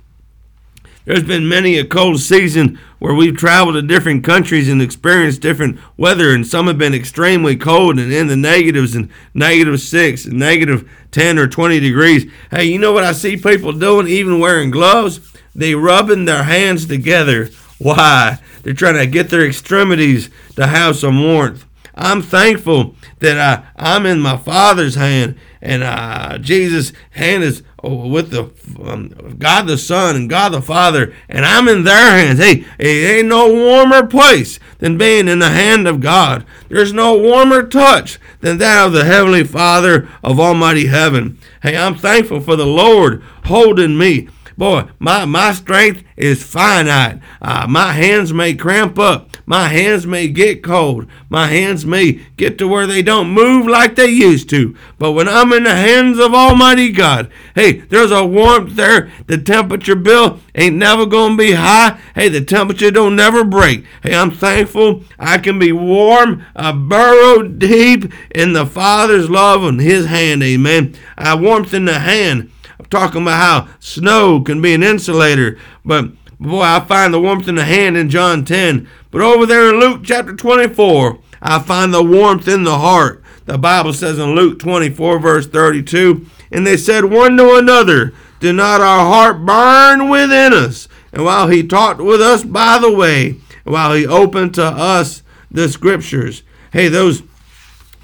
there's 1.04 1.24
been 1.24 1.48
many 1.48 1.78
a 1.78 1.84
cold 1.84 2.20
season 2.20 2.78
where 2.98 3.14
we've 3.14 3.36
traveled 3.36 3.74
to 3.74 3.82
different 3.82 4.22
countries 4.22 4.68
and 4.68 4.80
experienced 4.80 5.40
different 5.40 5.78
weather, 5.96 6.32
and 6.32 6.46
some 6.46 6.68
have 6.68 6.78
been 6.78 6.94
extremely 6.94 7.56
cold 7.56 7.98
and 7.98 8.12
in 8.12 8.28
the 8.28 8.36
negatives 8.36 8.94
and 8.94 9.10
negative 9.34 9.80
six 9.80 10.24
and 10.24 10.38
negative 10.38 10.88
10 11.10 11.38
or 11.38 11.48
20 11.48 11.80
degrees. 11.80 12.30
Hey, 12.50 12.64
you 12.64 12.78
know 12.78 12.92
what 12.92 13.04
I 13.04 13.12
see 13.12 13.36
people 13.36 13.72
doing, 13.72 14.06
even 14.06 14.38
wearing 14.38 14.70
gloves? 14.70 15.20
They 15.54 15.74
rubbing 15.74 16.24
their 16.24 16.44
hands 16.44 16.86
together. 16.86 17.48
Why? 17.78 18.38
They're 18.62 18.72
trying 18.72 18.94
to 18.94 19.06
get 19.06 19.28
their 19.28 19.44
extremities 19.44 20.30
to 20.56 20.68
have 20.68 20.96
some 20.96 21.22
warmth. 21.22 21.66
I'm 21.94 22.22
thankful 22.22 22.94
that 23.18 23.38
I, 23.38 23.66
I'm 23.76 24.06
in 24.06 24.20
my 24.20 24.36
Father's 24.36 24.94
hand, 24.94 25.38
and 25.60 25.82
uh, 25.82 26.38
Jesus' 26.38 26.92
hand 27.10 27.42
is 27.42 27.62
with 27.82 28.30
the 28.30 28.50
um, 28.82 29.36
God 29.38 29.66
the 29.66 29.76
Son 29.76 30.16
and 30.16 30.30
God 30.30 30.50
the 30.50 30.62
Father, 30.62 31.14
and 31.28 31.44
I'm 31.44 31.68
in 31.68 31.84
their 31.84 32.16
hands. 32.16 32.38
Hey, 32.38 32.64
it 32.78 33.18
ain't 33.18 33.28
no 33.28 33.52
warmer 33.52 34.06
place 34.06 34.60
than 34.78 34.98
being 34.98 35.28
in 35.28 35.40
the 35.40 35.50
hand 35.50 35.88
of 35.88 36.00
God. 36.00 36.46
There's 36.68 36.92
no 36.92 37.18
warmer 37.18 37.66
touch 37.66 38.18
than 38.40 38.58
that 38.58 38.86
of 38.86 38.92
the 38.92 39.04
Heavenly 39.04 39.44
Father 39.44 40.08
of 40.22 40.38
Almighty 40.38 40.86
Heaven. 40.86 41.38
Hey, 41.62 41.76
I'm 41.76 41.96
thankful 41.96 42.40
for 42.40 42.56
the 42.56 42.66
Lord 42.66 43.22
holding 43.44 43.98
me. 43.98 44.28
Boy, 44.56 44.88
my, 44.98 45.24
my 45.24 45.52
strength 45.52 46.04
is 46.16 46.42
finite. 46.42 47.20
Uh, 47.40 47.66
my 47.68 47.92
hands 47.92 48.32
may 48.32 48.54
cramp 48.54 48.98
up. 48.98 49.30
My 49.46 49.68
hands 49.68 50.06
may 50.06 50.28
get 50.28 50.62
cold. 50.62 51.06
My 51.28 51.48
hands 51.48 51.84
may 51.84 52.20
get 52.36 52.58
to 52.58 52.68
where 52.68 52.86
they 52.86 53.02
don't 53.02 53.30
move 53.30 53.66
like 53.66 53.96
they 53.96 54.06
used 54.06 54.48
to. 54.50 54.76
But 54.98 55.12
when 55.12 55.28
I'm 55.28 55.52
in 55.52 55.64
the 55.64 55.74
hands 55.74 56.18
of 56.18 56.32
Almighty 56.32 56.92
God, 56.92 57.30
hey, 57.54 57.80
there's 57.80 58.12
a 58.12 58.24
warmth 58.24 58.76
there. 58.76 59.10
The 59.26 59.38
temperature 59.38 59.96
bill 59.96 60.40
ain't 60.54 60.76
never 60.76 61.06
going 61.06 61.32
to 61.32 61.42
be 61.42 61.52
high. 61.52 61.98
Hey, 62.14 62.28
the 62.28 62.44
temperature 62.44 62.90
don't 62.90 63.16
never 63.16 63.44
break. 63.44 63.84
Hey, 64.02 64.14
I'm 64.14 64.30
thankful 64.30 65.02
I 65.18 65.38
can 65.38 65.58
be 65.58 65.72
warm. 65.72 66.44
I 66.54 66.72
burrow 66.72 67.42
deep 67.42 68.12
in 68.34 68.52
the 68.52 68.66
Father's 68.66 69.28
love 69.28 69.64
and 69.64 69.80
His 69.80 70.06
hand. 70.06 70.42
Amen. 70.42 70.94
I 71.18 71.34
warmth 71.34 71.74
in 71.74 71.86
the 71.86 71.98
hand. 71.98 72.50
Talking 72.90 73.22
about 73.22 73.40
how 73.40 73.74
snow 73.80 74.40
can 74.40 74.60
be 74.60 74.74
an 74.74 74.82
insulator, 74.82 75.58
but 75.84 76.10
boy, 76.38 76.62
I 76.62 76.80
find 76.80 77.14
the 77.14 77.20
warmth 77.20 77.48
in 77.48 77.54
the 77.54 77.64
hand 77.64 77.96
in 77.96 78.10
John 78.10 78.44
10. 78.44 78.88
But 79.10 79.20
over 79.20 79.46
there 79.46 79.70
in 79.70 79.80
Luke 79.80 80.02
chapter 80.04 80.34
24, 80.34 81.18
I 81.40 81.58
find 81.58 81.92
the 81.92 82.02
warmth 82.02 82.48
in 82.48 82.64
the 82.64 82.78
heart. 82.78 83.22
The 83.44 83.58
Bible 83.58 83.92
says 83.92 84.18
in 84.18 84.34
Luke 84.34 84.58
24, 84.58 85.18
verse 85.18 85.46
32, 85.46 86.26
and 86.50 86.66
they 86.66 86.76
said 86.76 87.04
one 87.04 87.36
to 87.36 87.56
another, 87.56 88.12
Did 88.40 88.54
not 88.54 88.80
our 88.80 89.00
heart 89.00 89.44
burn 89.44 90.08
within 90.08 90.52
us? 90.52 90.88
And 91.12 91.24
while 91.24 91.48
he 91.48 91.66
talked 91.66 92.00
with 92.00 92.20
us 92.20 92.44
by 92.44 92.78
the 92.78 92.92
way, 92.92 93.36
while 93.64 93.94
he 93.94 94.06
opened 94.06 94.54
to 94.54 94.64
us 94.64 95.22
the 95.50 95.68
scriptures, 95.68 96.42
hey, 96.72 96.88
those 96.88 97.22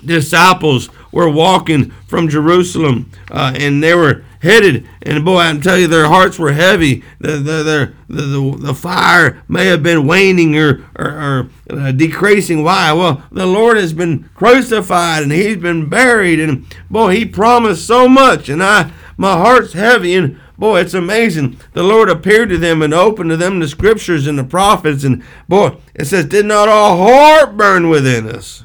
disciples 0.04 0.88
were 1.12 1.30
walking 1.30 1.90
from 2.06 2.28
Jerusalem 2.28 3.10
uh, 3.30 3.52
and 3.56 3.82
they 3.82 3.94
were 3.94 4.24
headed. 4.40 4.86
And 5.02 5.24
boy, 5.24 5.38
I 5.38 5.52
can 5.52 5.60
tell 5.60 5.78
you, 5.78 5.86
their 5.86 6.06
hearts 6.06 6.38
were 6.38 6.52
heavy. 6.52 7.02
The 7.20 7.32
the 7.32 7.94
the, 8.08 8.22
the, 8.22 8.56
the 8.58 8.74
fire 8.74 9.42
may 9.48 9.66
have 9.66 9.82
been 9.82 10.06
waning 10.06 10.56
or 10.56 10.84
or, 10.96 11.06
or 11.06 11.50
uh, 11.70 11.92
decreasing. 11.92 12.62
Why? 12.62 12.92
Well, 12.92 13.22
the 13.30 13.46
Lord 13.46 13.76
has 13.76 13.92
been 13.92 14.28
crucified 14.34 15.22
and 15.22 15.32
He's 15.32 15.56
been 15.56 15.88
buried, 15.88 16.40
and 16.40 16.66
boy, 16.90 17.14
He 17.14 17.24
promised 17.24 17.86
so 17.86 18.08
much, 18.08 18.48
and 18.48 18.62
I 18.62 18.92
my 19.16 19.36
heart's 19.36 19.72
heavy 19.72 20.14
and. 20.14 20.40
Boy, 20.58 20.80
it's 20.80 20.92
amazing. 20.92 21.56
The 21.72 21.84
Lord 21.84 22.08
appeared 22.08 22.48
to 22.48 22.58
them 22.58 22.82
and 22.82 22.92
opened 22.92 23.30
to 23.30 23.36
them 23.36 23.60
the 23.60 23.68
scriptures 23.68 24.26
and 24.26 24.36
the 24.36 24.42
prophets. 24.42 25.04
And 25.04 25.22
boy, 25.46 25.76
it 25.94 26.06
says, 26.06 26.24
Did 26.24 26.46
not 26.46 26.68
our 26.68 26.96
heart 26.96 27.56
burn 27.56 27.88
within 27.88 28.28
us? 28.28 28.64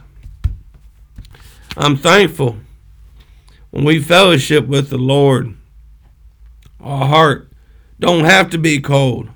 I'm 1.76 1.98
thankful 1.98 2.58
when 3.72 3.84
we 3.84 4.00
fellowship 4.00 4.68
with 4.68 4.92
the 4.92 5.00
Lord, 5.00 5.56
our 6.80 7.08
heart 7.08 7.50
don't 8.00 8.26
have 8.26 8.52
to 8.52 8.60
be 8.60 8.80
cold. 8.80 9.30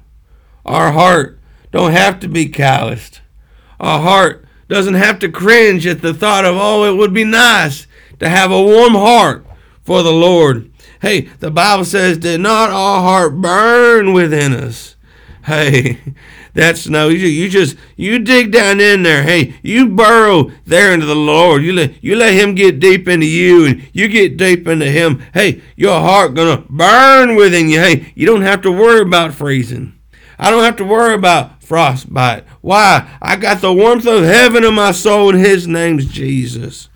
Our 0.63 0.91
heart 0.91 1.39
don't 1.72 1.94
have 1.94 2.20
to 2.20 2.27
be 2.27 2.48
calloused. 2.48 3.22
Our 3.79 4.00
heart 4.00 4.46
doesn't 4.67 4.94
have 4.94 5.17
to 5.20 5.32
cringe 5.32 5.88
at 5.88 6.03
the 6.03 6.13
thought 6.13 6.46
of, 6.46 6.56
oh, 6.56 6.84
it 6.84 6.96
would 6.98 7.13
be 7.13 7.24
nice 7.24 7.88
to 8.20 8.29
have 8.29 8.51
a 8.51 8.62
warm 8.62 8.94
heart 8.94 9.44
for 9.84 10.03
the 10.03 10.12
Lord. 10.12 10.70
Hey, 11.01 11.22
the 11.39 11.50
Bible 11.50 11.86
says, 11.86 12.20
did 12.20 12.41
not 12.41 12.70
our 12.70 13.01
heart 13.01 13.41
burn 13.41 14.13
within 14.13 14.53
us? 14.53 14.96
Hey, 15.46 16.01
that's 16.58 16.82
snow. 16.82 17.10
you, 17.10 17.28
you 17.28 17.50
just, 17.50 17.78
you 17.98 18.18
dig 18.18 18.52
down 18.52 18.80
in 18.80 19.04
there. 19.04 19.22
Hey, 19.22 19.54
you 19.62 19.90
burrow 19.90 20.52
there 20.66 20.92
into 20.92 21.06
the 21.06 21.16
Lord. 21.16 21.62
You 21.62 21.72
let, 21.72 22.04
you 22.04 22.16
let 22.16 22.34
Him 22.34 22.56
get 22.56 22.80
deep 22.80 23.08
into 23.08 23.28
you 23.28 23.68
and 23.68 23.88
you 23.94 24.08
get 24.08 24.38
deep 24.38 24.68
into 24.68 24.90
Him. 24.90 25.24
Hey, 25.36 25.62
your 25.76 26.00
heart 26.00 26.34
gonna 26.34 26.64
burn 26.68 27.36
within 27.36 27.70
you. 27.70 27.80
Hey, 27.80 28.12
you 28.16 28.26
don't 28.26 28.42
have 28.42 28.64
to 28.64 28.72
worry 28.72 29.02
about 29.02 29.36
freezing. 29.36 30.00
I 30.40 30.50
don't 30.50 30.64
have 30.64 30.78
to 30.78 30.84
worry 30.84 31.14
about 31.14 31.62
frostbite. 31.62 32.44
Why? 32.62 33.08
I 33.22 33.36
got 33.36 33.62
the 33.62 33.72
warmth 33.72 34.08
of 34.08 34.24
heaven 34.24 34.64
in 34.64 34.74
my 34.74 34.94
soul, 34.94 35.30
and 35.30 35.40
His 35.40 35.68
name's 35.68 36.08
Jesus. 36.08 36.90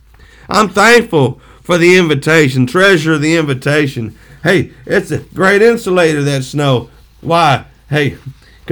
I'm 0.49 0.69
thankful 0.69 1.39
for 1.61 1.77
the 1.77 1.97
invitation, 1.97 2.65
treasure 2.65 3.19
the 3.19 3.35
invitation. 3.35 4.17
Hey, 4.41 4.71
it's 4.87 5.11
a 5.11 5.19
great 5.19 5.61
insulator, 5.61 6.23
that 6.23 6.45
snow. 6.45 6.89
Why? 7.21 7.65
Hey, 7.89 8.17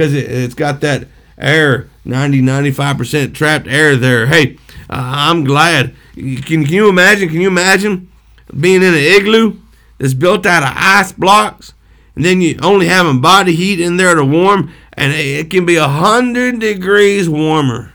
because 0.00 0.14
it, 0.14 0.30
has 0.30 0.54
got 0.54 0.80
that 0.80 1.08
air, 1.36 1.90
90, 2.06 2.40
95% 2.40 3.34
trapped 3.34 3.66
air 3.66 3.96
there. 3.96 4.28
Hey, 4.28 4.56
uh, 4.88 4.96
I'm 4.96 5.44
glad. 5.44 5.94
Can, 6.14 6.64
can 6.64 6.64
you 6.64 6.88
imagine? 6.88 7.28
Can 7.28 7.42
you 7.42 7.48
imagine 7.48 8.10
being 8.58 8.82
in 8.82 8.94
an 8.94 9.00
igloo 9.00 9.58
that's 9.98 10.14
built 10.14 10.46
out 10.46 10.62
of 10.62 10.72
ice 10.74 11.12
blocks? 11.12 11.74
And 12.16 12.24
then 12.24 12.40
you 12.40 12.58
only 12.62 12.86
having 12.86 13.20
body 13.20 13.54
heat 13.54 13.78
in 13.78 13.98
there 13.98 14.14
to 14.14 14.24
warm, 14.24 14.72
and 14.94 15.12
it 15.12 15.50
can 15.50 15.66
be 15.66 15.76
a 15.76 15.86
hundred 15.86 16.60
degrees 16.60 17.28
warmer. 17.28 17.92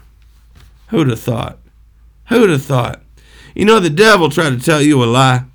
Who'd 0.89 1.09
have 1.09 1.19
thought? 1.19 1.57
Who'd 2.29 2.51
have 2.51 2.63
thought? 2.63 3.01
You 3.55 3.65
know, 3.65 3.79
the 3.79 3.89
devil 3.89 4.29
tried 4.29 4.51
to 4.51 4.59
tell 4.59 4.81
you 4.81 5.03
a 5.03 5.05
lie. 5.05 5.45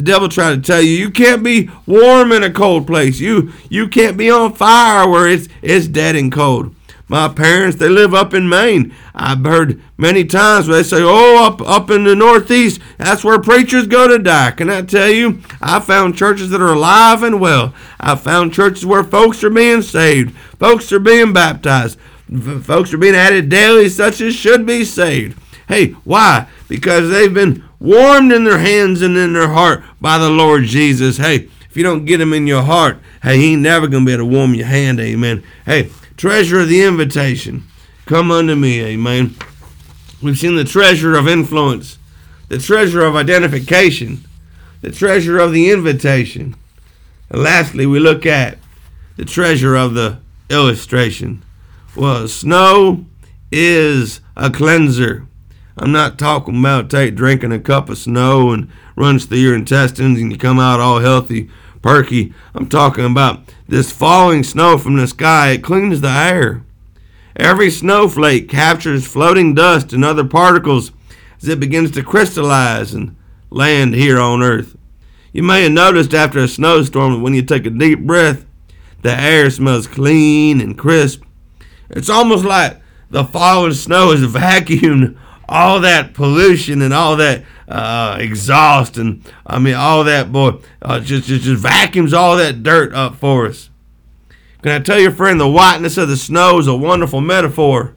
The 0.00 0.06
devil 0.06 0.30
trying 0.30 0.62
to 0.62 0.66
tell 0.66 0.80
you 0.80 0.92
you 0.92 1.10
can't 1.10 1.42
be 1.42 1.68
warm 1.84 2.32
in 2.32 2.42
a 2.42 2.50
cold 2.50 2.86
place. 2.86 3.20
You 3.20 3.52
you 3.68 3.86
can't 3.86 4.16
be 4.16 4.30
on 4.30 4.54
fire 4.54 5.06
where 5.06 5.28
it's 5.28 5.46
it's 5.60 5.88
dead 5.88 6.16
and 6.16 6.32
cold. 6.32 6.74
My 7.06 7.28
parents, 7.28 7.76
they 7.76 7.90
live 7.90 8.14
up 8.14 8.32
in 8.32 8.48
Maine. 8.48 8.94
I've 9.14 9.44
heard 9.44 9.78
many 9.98 10.24
times 10.24 10.66
where 10.68 10.78
they 10.78 10.82
say, 10.84 11.02
"Oh, 11.02 11.44
up 11.44 11.60
up 11.60 11.90
in 11.90 12.04
the 12.04 12.16
Northeast, 12.16 12.80
that's 12.96 13.22
where 13.22 13.38
preachers 13.38 13.86
go 13.86 14.08
to 14.08 14.18
die." 14.18 14.52
Can 14.52 14.70
I 14.70 14.80
tell 14.80 15.10
you? 15.10 15.42
I 15.60 15.80
found 15.80 16.16
churches 16.16 16.48
that 16.48 16.62
are 16.62 16.72
alive 16.72 17.22
and 17.22 17.38
well. 17.38 17.74
I 18.00 18.14
found 18.14 18.54
churches 18.54 18.86
where 18.86 19.04
folks 19.04 19.44
are 19.44 19.50
being 19.50 19.82
saved, 19.82 20.34
folks 20.58 20.90
are 20.92 20.98
being 20.98 21.34
baptized, 21.34 21.98
folks 22.62 22.94
are 22.94 22.98
being 22.98 23.14
added 23.14 23.50
daily, 23.50 23.90
such 23.90 24.22
as 24.22 24.34
should 24.34 24.64
be 24.64 24.82
saved. 24.82 25.38
Hey, 25.70 25.92
why? 26.02 26.48
Because 26.68 27.10
they've 27.10 27.32
been 27.32 27.62
warmed 27.78 28.32
in 28.32 28.42
their 28.42 28.58
hands 28.58 29.02
and 29.02 29.16
in 29.16 29.34
their 29.34 29.50
heart 29.50 29.84
by 30.00 30.18
the 30.18 30.28
Lord 30.28 30.64
Jesus. 30.64 31.18
Hey, 31.18 31.48
if 31.70 31.76
you 31.76 31.84
don't 31.84 32.06
get 32.06 32.20
him 32.20 32.32
in 32.32 32.48
your 32.48 32.62
heart, 32.62 32.98
hey, 33.22 33.36
he 33.36 33.52
ain't 33.52 33.62
never 33.62 33.86
going 33.86 34.04
to 34.04 34.06
be 34.06 34.12
able 34.12 34.24
to 34.24 34.36
warm 34.36 34.52
your 34.54 34.66
hand. 34.66 34.98
Amen. 34.98 35.44
Hey, 35.64 35.90
treasure 36.16 36.58
of 36.58 36.68
the 36.68 36.82
invitation. 36.82 37.68
Come 38.04 38.32
unto 38.32 38.56
me. 38.56 38.80
Amen. 38.80 39.36
We've 40.20 40.36
seen 40.36 40.56
the 40.56 40.64
treasure 40.64 41.14
of 41.14 41.28
influence, 41.28 41.98
the 42.48 42.58
treasure 42.58 43.04
of 43.04 43.14
identification, 43.14 44.24
the 44.80 44.90
treasure 44.90 45.38
of 45.38 45.52
the 45.52 45.70
invitation. 45.70 46.56
And 47.28 47.44
lastly, 47.44 47.86
we 47.86 48.00
look 48.00 48.26
at 48.26 48.58
the 49.14 49.24
treasure 49.24 49.76
of 49.76 49.94
the 49.94 50.18
illustration. 50.50 51.44
Well, 51.94 52.26
snow 52.26 53.06
is 53.52 54.20
a 54.36 54.50
cleanser. 54.50 55.28
I'm 55.80 55.92
not 55.92 56.18
talking 56.18 56.58
about 56.58 56.90
take 56.90 57.14
drinking 57.14 57.52
a 57.52 57.58
cup 57.58 57.88
of 57.88 57.96
snow 57.96 58.50
and 58.50 58.70
runs 58.96 59.24
through 59.24 59.38
your 59.38 59.54
intestines 59.54 60.20
and 60.20 60.30
you 60.30 60.36
come 60.36 60.60
out 60.60 60.78
all 60.78 60.98
healthy, 60.98 61.48
perky. 61.80 62.34
I'm 62.54 62.68
talking 62.68 63.06
about 63.06 63.40
this 63.66 63.90
falling 63.90 64.42
snow 64.42 64.76
from 64.76 64.96
the 64.96 65.06
sky. 65.06 65.52
It 65.52 65.64
cleans 65.64 66.02
the 66.02 66.10
air. 66.10 66.62
Every 67.34 67.70
snowflake 67.70 68.46
captures 68.46 69.06
floating 69.06 69.54
dust 69.54 69.94
and 69.94 70.04
other 70.04 70.22
particles 70.22 70.92
as 71.40 71.48
it 71.48 71.58
begins 71.58 71.92
to 71.92 72.02
crystallize 72.02 72.92
and 72.92 73.16
land 73.48 73.94
here 73.94 74.20
on 74.20 74.42
Earth. 74.42 74.76
You 75.32 75.42
may 75.42 75.62
have 75.62 75.72
noticed 75.72 76.12
after 76.12 76.40
a 76.40 76.48
snowstorm 76.48 77.14
that 77.14 77.20
when 77.20 77.32
you 77.32 77.40
take 77.40 77.64
a 77.64 77.70
deep 77.70 78.00
breath, 78.00 78.44
the 79.00 79.18
air 79.18 79.48
smells 79.48 79.86
clean 79.86 80.60
and 80.60 80.76
crisp. 80.76 81.22
It's 81.88 82.10
almost 82.10 82.44
like 82.44 82.82
the 83.08 83.24
falling 83.24 83.72
snow 83.72 84.10
is 84.10 84.20
vacuumed 84.30 85.16
all 85.50 85.80
that 85.80 86.14
pollution 86.14 86.80
and 86.80 86.94
all 86.94 87.16
that 87.16 87.44
uh, 87.68 88.16
exhaust 88.20 88.96
and 88.96 89.22
I 89.44 89.58
mean 89.58 89.74
all 89.74 90.04
that 90.04 90.32
boy 90.32 90.60
uh, 90.80 91.00
just, 91.00 91.26
just 91.26 91.42
just 91.42 91.62
vacuums 91.62 92.14
all 92.14 92.36
that 92.36 92.62
dirt 92.62 92.94
up 92.94 93.16
for 93.16 93.46
us. 93.46 93.68
Can 94.62 94.72
I 94.72 94.78
tell 94.78 95.00
your 95.00 95.10
friend 95.10 95.40
the 95.40 95.48
whiteness 95.48 95.98
of 95.98 96.08
the 96.08 96.16
snow 96.16 96.58
is 96.58 96.68
a 96.68 96.76
wonderful 96.76 97.20
metaphor 97.20 97.96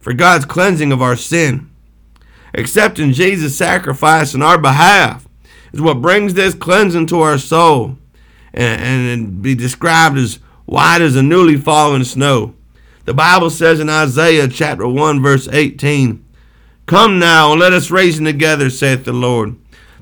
for 0.00 0.12
God's 0.12 0.44
cleansing 0.44 0.90
of 0.90 1.00
our 1.00 1.16
sin. 1.16 1.70
Accepting 2.54 3.12
Jesus' 3.12 3.56
sacrifice 3.56 4.34
in 4.34 4.42
our 4.42 4.58
behalf 4.58 5.28
is 5.72 5.80
what 5.80 6.02
brings 6.02 6.34
this 6.34 6.54
cleansing 6.54 7.06
to 7.08 7.20
our 7.20 7.38
soul 7.38 7.98
and, 8.52 8.80
and 8.80 9.42
be 9.42 9.54
described 9.54 10.16
as 10.16 10.36
white 10.64 11.02
as 11.02 11.14
a 11.14 11.22
newly 11.22 11.56
fallen 11.56 12.04
snow. 12.04 12.54
The 13.04 13.14
Bible 13.14 13.50
says 13.50 13.78
in 13.80 13.88
Isaiah 13.88 14.48
chapter 14.48 14.88
1 14.88 15.22
verse 15.22 15.46
18, 15.46 16.24
Come 16.88 17.18
now, 17.18 17.52
and 17.52 17.60
let 17.60 17.74
us 17.74 17.90
reason 17.90 18.24
together, 18.24 18.70
saith 18.70 19.04
the 19.04 19.12
Lord. 19.12 19.56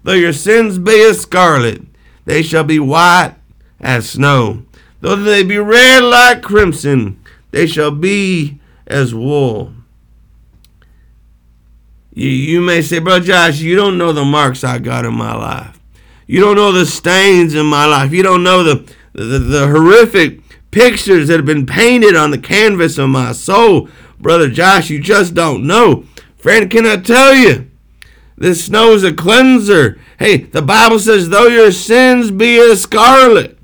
Though 0.05 0.13
your 0.13 0.33
sins 0.33 0.79
be 0.79 1.03
as 1.03 1.21
scarlet, 1.21 1.83
they 2.27 2.45
shall 2.45 2.63
be 2.63 2.79
white 2.79 3.35
as 3.81 4.11
snow. 4.11 4.63
Though 5.01 5.17
they 5.17 5.43
be 5.43 5.59
red 5.59 6.05
like 6.05 6.43
crimson, 6.43 7.21
they 7.51 7.67
shall 7.67 7.91
be 7.91 8.61
as 8.87 9.13
wool. 9.13 9.73
You, 12.15 12.29
you 12.29 12.61
may 12.61 12.83
say, 12.83 13.01
Brother 13.01 13.25
Josh, 13.25 13.59
you 13.59 13.75
don't 13.75 13.99
know 13.99 14.13
the 14.13 14.25
marks 14.25 14.63
I 14.63 14.79
got 14.79 15.05
in 15.05 15.15
my 15.15 15.35
life. 15.35 15.81
You 16.29 16.39
don't 16.39 16.55
know 16.55 16.71
the 16.71 16.87
stains 16.87 17.57
in 17.57 17.67
my 17.67 17.85
life. 17.87 18.13
You 18.13 18.23
don't 18.23 18.45
know 18.45 18.63
the, 18.63 18.95
the, 19.13 19.41
the 19.41 19.67
horrific 19.67 20.39
pictures 20.71 21.27
that 21.27 21.39
have 21.39 21.47
been 21.47 21.67
painted 21.67 22.15
on 22.15 22.31
the 22.31 22.39
canvas 22.39 22.97
of 22.97 23.09
my 23.09 23.33
soul. 23.33 23.89
Brother 24.21 24.49
Josh, 24.49 24.89
you 24.89 25.01
just 25.01 25.35
don't 25.35 25.67
know. 25.67 26.05
Friend, 26.47 26.71
can 26.71 26.87
I 26.87 26.99
tell 26.99 27.35
you? 27.35 27.69
This 28.39 28.67
snow 28.67 28.93
is 28.93 29.03
a 29.03 29.13
cleanser. 29.13 29.99
Hey, 30.17 30.37
the 30.37 30.63
Bible 30.63 31.01
says, 31.01 31.29
though 31.29 31.49
your 31.49 31.73
sins 31.73 32.31
be 32.31 32.57
as 32.57 32.83
scarlet. 32.83 33.59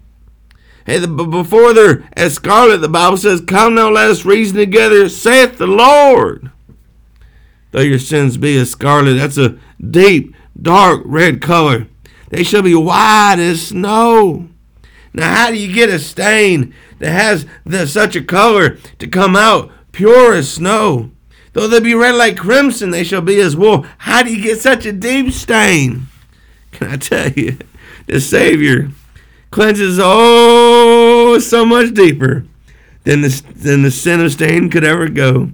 Hey, 0.84 0.98
the, 0.98 1.06
before 1.06 1.72
they're 1.74 2.02
as 2.14 2.34
scarlet, 2.34 2.78
the 2.78 2.88
Bible 2.88 3.18
says, 3.18 3.40
Come 3.40 3.76
now, 3.76 3.88
let 3.88 4.10
us 4.10 4.24
reason 4.24 4.56
together, 4.56 5.08
saith 5.08 5.58
the 5.58 5.68
Lord. 5.68 6.50
Though 7.70 7.82
your 7.82 8.00
sins 8.00 8.36
be 8.36 8.58
as 8.58 8.72
scarlet, 8.72 9.14
that's 9.14 9.38
a 9.38 9.60
deep, 9.80 10.34
dark 10.60 11.02
red 11.04 11.40
color. 11.40 11.86
They 12.30 12.42
shall 12.42 12.62
be 12.62 12.74
white 12.74 13.36
as 13.38 13.68
snow. 13.68 14.48
Now, 15.14 15.32
how 15.32 15.50
do 15.52 15.56
you 15.56 15.72
get 15.72 15.88
a 15.88 16.00
stain 16.00 16.74
that 16.98 17.12
has 17.12 17.46
the, 17.64 17.86
such 17.86 18.16
a 18.16 18.24
color 18.24 18.76
to 18.98 19.06
come 19.06 19.36
out 19.36 19.70
pure 19.92 20.34
as 20.34 20.50
snow? 20.50 21.12
Though 21.52 21.68
they 21.68 21.80
be 21.80 21.94
red 21.94 22.14
like 22.14 22.36
crimson, 22.36 22.90
they 22.90 23.04
shall 23.04 23.20
be 23.20 23.40
as 23.40 23.56
wool. 23.56 23.86
How 23.98 24.22
do 24.22 24.34
you 24.34 24.42
get 24.42 24.60
such 24.60 24.86
a 24.86 24.92
deep 24.92 25.32
stain? 25.32 26.06
Can 26.72 26.88
I 26.88 26.96
tell 26.96 27.30
you? 27.30 27.58
The 28.06 28.20
Savior 28.20 28.90
cleanses 29.50 29.98
oh 30.02 31.38
so 31.38 31.64
much 31.64 31.92
deeper 31.92 32.44
than 33.04 33.20
the, 33.20 33.42
than 33.54 33.82
the 33.82 33.90
sin 33.90 34.20
of 34.20 34.32
stain 34.32 34.70
could 34.70 34.84
ever 34.84 35.08
go. 35.08 35.50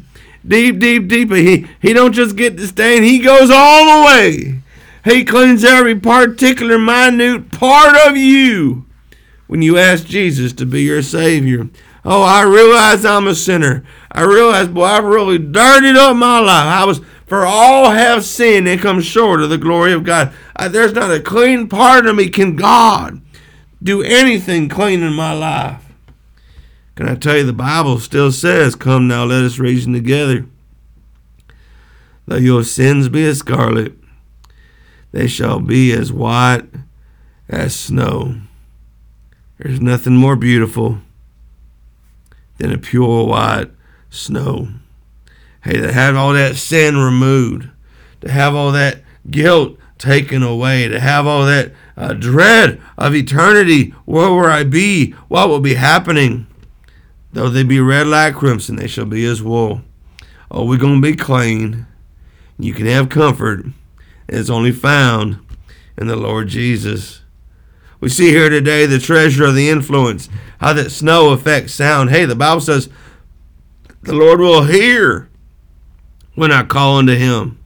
Deep, 0.47 0.79
deep, 0.79 1.09
deeper. 1.09 1.35
He, 1.35 1.67
he 1.81 1.93
don't 1.93 2.13
just 2.13 2.37
get 2.37 2.57
the 2.57 2.67
stain, 2.67 3.03
he 3.03 3.19
goes 3.19 3.51
all 3.51 4.01
the 4.01 4.07
way. 4.07 4.61
He 5.05 5.25
cleans 5.25 5.65
every 5.65 5.99
particular 5.99 6.79
minute 6.79 7.51
part 7.51 7.97
of 8.09 8.17
you 8.17 8.87
when 9.47 9.63
you 9.63 9.79
ask 9.79 10.07
Jesus 10.07 10.53
to 10.55 10.67
be 10.67 10.83
your 10.83 11.03
Savior. 11.03 11.69
Oh, 12.11 12.23
I 12.23 12.40
realize 12.40 13.05
I'm 13.05 13.27
a 13.27 13.35
sinner. 13.35 13.85
I 14.11 14.23
realize, 14.23 14.68
boy, 14.68 14.85
I've 14.85 15.05
really 15.05 15.37
dirtied 15.37 15.94
up 15.94 16.16
my 16.16 16.38
life. 16.38 16.64
I 16.64 16.87
was, 16.87 17.03
for 17.27 17.44
all 17.44 17.90
have 17.90 18.25
sinned 18.25 18.66
and 18.66 18.81
come 18.81 19.03
short 19.03 19.42
of 19.42 19.51
the 19.51 19.59
glory 19.59 19.92
of 19.92 20.05
God. 20.05 20.33
I, 20.57 20.68
there's 20.68 20.94
not 20.94 21.12
a 21.12 21.21
clean 21.21 21.68
part 21.68 22.07
of 22.07 22.16
me. 22.16 22.31
Can 22.31 22.57
God 22.57 23.21
do 23.83 24.01
anything 24.03 24.71
clean 24.71 25.03
in 25.03 25.12
my 25.12 25.35
life? 25.35 25.85
Can 26.97 27.11
I 27.11 27.14
tell 27.14 27.37
you, 27.37 27.44
the 27.44 27.53
Bible 27.53 27.99
still 27.99 28.33
says, 28.33 28.75
Come 28.75 29.07
now, 29.07 29.25
let 29.25 29.44
us 29.44 29.59
reason 29.59 29.92
together. 29.92 30.47
Though 32.27 32.37
your 32.37 32.64
sins 32.64 33.11
be 33.11 33.27
as 33.27 33.40
scarlet, 33.40 33.92
they 35.12 35.27
shall 35.27 35.61
be 35.61 35.92
as 35.92 36.11
white 36.11 36.64
as 37.51 37.77
snow. 37.77 38.40
There's 39.59 39.83
nothing 39.83 40.16
more 40.16 40.37
beautiful 40.37 41.03
than 42.59 42.73
a 42.73 42.79
pure 42.79 43.27
white 43.27 43.71
snow. 44.11 44.68
Hey, 45.64 45.75
to 45.75 45.92
have 45.92 46.16
all 46.16 46.33
that 46.35 46.57
sin 46.57 46.97
removed, 46.97 47.68
to 48.21 48.31
have 48.31 48.55
all 48.55 48.73
that 48.73 49.03
guilt 49.31 49.79
taken 49.99 50.42
away, 50.42 50.88
to 50.88 51.01
have 51.01 51.27
all 51.27 51.44
that 51.47 51.73
uh, 51.97 52.12
dread 52.12 52.81
of 52.97 53.14
eternity. 53.14 53.90
Where 54.05 54.31
will 54.31 54.47
I 54.47 54.64
be? 54.64 55.12
What 55.29 55.49
will 55.49 55.61
be 55.61 55.75
happening? 55.75 56.47
Though 57.33 57.51
they 57.51 57.62
be 57.62 57.81
red 57.81 58.07
like 58.07 58.35
crimson, 58.35 58.77
they 58.77 58.87
shall 58.87 59.05
be 59.05 59.25
as 59.27 59.42
wool. 59.42 59.83
Oh, 60.51 60.64
we're 60.64 60.79
going 60.79 61.03
to 61.03 61.11
be 61.11 61.16
clean. 61.16 61.87
You 62.59 62.73
can 62.73 62.87
have 62.87 63.09
comfort. 63.09 63.66
It's 64.29 64.51
only 64.51 64.73
found 64.73 65.38
in 65.97 66.07
the 66.07 66.16
Lord 66.16 66.49
Jesus. 66.49 67.21
We 68.01 68.09
see 68.09 68.31
here 68.31 68.49
today 68.49 68.87
the 68.87 68.99
treasure 68.99 69.45
of 69.45 69.55
the 69.55 69.69
influence, 69.69 70.29
how 70.61 70.73
that 70.75 70.91
snow 70.91 71.31
affects 71.31 71.75
sound. 71.75 72.11
Hey, 72.11 72.25
the 72.25 72.37
Bible 72.37 72.61
says 72.61 72.89
the 74.03 74.15
Lord 74.15 74.41
will 74.41 74.65
hear 74.65 75.29
when 76.35 76.53
I 76.53 76.63
call 76.63 76.99
unto 76.99 77.17
him. 77.17 77.59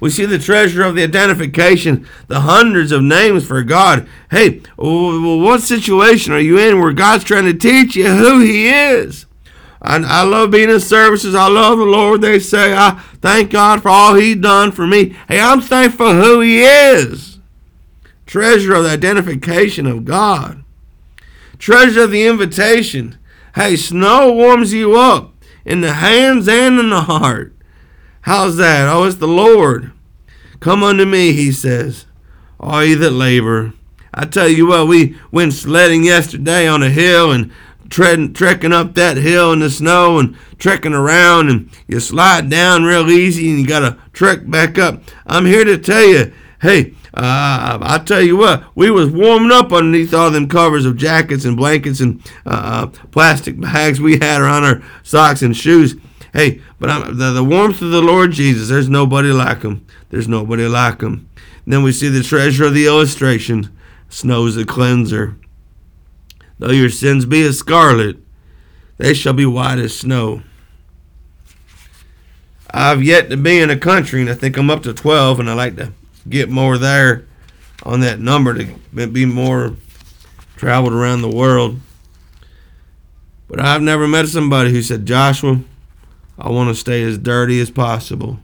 We 0.00 0.10
see 0.10 0.26
the 0.26 0.38
treasure 0.38 0.84
of 0.84 0.94
the 0.94 1.02
identification, 1.02 2.06
the 2.28 2.40
hundreds 2.40 2.92
of 2.92 3.02
names 3.02 3.46
for 3.46 3.62
God. 3.62 4.08
Hey, 4.30 4.60
what 4.76 5.60
situation 5.60 6.32
are 6.32 6.38
you 6.38 6.58
in 6.58 6.80
where 6.80 6.92
God's 6.92 7.24
trying 7.24 7.46
to 7.46 7.54
teach 7.54 7.96
you 7.96 8.06
who 8.06 8.40
He 8.40 8.68
is? 8.68 9.26
I, 9.82 9.96
I 9.96 10.22
love 10.22 10.52
being 10.52 10.70
in 10.70 10.80
services. 10.80 11.34
I 11.34 11.48
love 11.48 11.78
the 11.78 11.84
Lord. 11.84 12.20
They 12.20 12.38
say, 12.38 12.74
I 12.74 13.02
thank 13.20 13.50
God 13.50 13.82
for 13.82 13.88
all 13.88 14.14
He's 14.14 14.36
done 14.36 14.70
for 14.70 14.86
me. 14.86 15.16
Hey, 15.26 15.40
I'm 15.40 15.60
thankful 15.60 16.12
who 16.12 16.40
He 16.40 16.62
is. 16.62 17.37
Treasure 18.28 18.74
of 18.74 18.84
the 18.84 18.90
identification 18.90 19.86
of 19.86 20.04
God. 20.04 20.62
Treasure 21.58 22.02
of 22.02 22.10
the 22.10 22.26
invitation. 22.26 23.16
Hey, 23.54 23.74
snow 23.74 24.30
warms 24.30 24.74
you 24.74 24.98
up 24.98 25.32
in 25.64 25.80
the 25.80 25.94
hands 25.94 26.46
and 26.46 26.78
in 26.78 26.90
the 26.90 27.00
heart. 27.00 27.56
How's 28.20 28.58
that? 28.58 28.86
Oh, 28.86 29.04
it's 29.04 29.16
the 29.16 29.26
Lord. 29.26 29.92
Come 30.60 30.82
unto 30.82 31.06
me, 31.06 31.32
he 31.32 31.50
says, 31.50 32.04
all 32.60 32.84
ye 32.84 32.92
that 32.96 33.12
labor. 33.12 33.72
I 34.12 34.26
tell 34.26 34.48
you 34.48 34.66
what, 34.66 34.88
we 34.88 35.16
went 35.32 35.54
sledding 35.54 36.04
yesterday 36.04 36.68
on 36.68 36.82
a 36.82 36.90
hill 36.90 37.32
and 37.32 37.50
treading, 37.88 38.34
trekking 38.34 38.74
up 38.74 38.94
that 38.96 39.16
hill 39.16 39.54
in 39.54 39.60
the 39.60 39.70
snow 39.70 40.18
and 40.18 40.36
trekking 40.58 40.92
around, 40.92 41.48
and 41.48 41.70
you 41.86 41.98
slide 41.98 42.50
down 42.50 42.84
real 42.84 43.08
easy 43.08 43.48
and 43.48 43.58
you 43.58 43.66
got 43.66 43.80
to 43.80 43.96
trek 44.12 44.40
back 44.50 44.78
up. 44.78 45.02
I'm 45.26 45.46
here 45.46 45.64
to 45.64 45.78
tell 45.78 46.04
you, 46.04 46.30
hey, 46.60 46.92
uh, 47.18 47.78
I 47.82 47.98
tell 47.98 48.22
you 48.22 48.36
what, 48.36 48.64
we 48.76 48.92
was 48.92 49.10
warming 49.10 49.50
up 49.50 49.72
underneath 49.72 50.14
all 50.14 50.30
them 50.30 50.48
covers 50.48 50.84
of 50.84 50.96
jackets 50.96 51.44
and 51.44 51.56
blankets 51.56 51.98
and 51.98 52.22
uh, 52.46 52.86
plastic 53.10 53.60
bags 53.60 54.00
we 54.00 54.18
had 54.18 54.40
around 54.40 54.62
our 54.62 54.82
socks 55.02 55.42
and 55.42 55.56
shoes. 55.56 55.96
Hey, 56.32 56.62
but 56.78 56.90
I'm, 56.90 57.18
the, 57.18 57.32
the 57.32 57.42
warmth 57.42 57.82
of 57.82 57.90
the 57.90 58.00
Lord 58.00 58.30
Jesus, 58.30 58.68
there's 58.68 58.88
nobody 58.88 59.32
like 59.32 59.62
him. 59.62 59.84
There's 60.10 60.28
nobody 60.28 60.68
like 60.68 61.00
him. 61.00 61.28
And 61.64 61.74
then 61.74 61.82
we 61.82 61.90
see 61.90 62.08
the 62.08 62.22
treasure 62.22 62.66
of 62.66 62.74
the 62.74 62.86
illustration. 62.86 63.76
Snow's 64.08 64.56
a 64.56 64.64
cleanser. 64.64 65.36
Though 66.60 66.70
your 66.70 66.88
sins 66.88 67.26
be 67.26 67.42
as 67.42 67.58
scarlet, 67.58 68.18
they 68.96 69.12
shall 69.12 69.32
be 69.32 69.44
white 69.44 69.80
as 69.80 69.98
snow. 69.98 70.44
I've 72.70 73.02
yet 73.02 73.28
to 73.30 73.36
be 73.36 73.58
in 73.58 73.70
a 73.70 73.76
country, 73.76 74.20
and 74.20 74.30
I 74.30 74.34
think 74.34 74.56
I'm 74.56 74.70
up 74.70 74.84
to 74.84 74.94
12, 74.94 75.40
and 75.40 75.50
I 75.50 75.54
like 75.54 75.74
to 75.76 75.92
get 76.28 76.48
more 76.48 76.78
there 76.78 77.26
on 77.82 78.00
that 78.00 78.20
number 78.20 78.54
to 78.54 79.06
be 79.06 79.24
more 79.24 79.76
traveled 80.56 80.92
around 80.92 81.22
the 81.22 81.34
world. 81.34 81.80
But 83.48 83.60
I've 83.60 83.82
never 83.82 84.06
met 84.06 84.28
somebody 84.28 84.70
who 84.70 84.82
said, 84.82 85.06
Joshua, 85.06 85.60
I 86.38 86.50
want 86.50 86.68
to 86.68 86.74
stay 86.74 87.02
as 87.02 87.18
dirty 87.18 87.60
as 87.60 87.70
possible. 87.70 88.38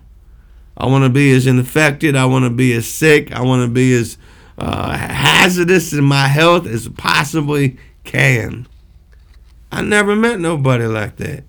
I 0.76 0.86
want 0.86 1.04
to 1.04 1.10
be 1.10 1.32
as 1.32 1.46
infected. 1.46 2.16
I 2.16 2.24
want 2.24 2.44
to 2.44 2.50
be 2.50 2.72
as 2.72 2.88
sick. 2.88 3.32
I 3.32 3.42
want 3.42 3.68
to 3.68 3.72
be 3.72 3.92
as 3.94 4.16
uh, 4.58 4.96
hazardous 4.96 5.92
in 5.92 6.04
my 6.04 6.28
health 6.28 6.66
as 6.66 6.88
possibly 6.88 7.76
can. 8.02 8.66
I 9.70 9.82
never 9.82 10.16
met 10.16 10.40
nobody 10.40 10.86
like 10.86 11.16
that. 11.16 11.44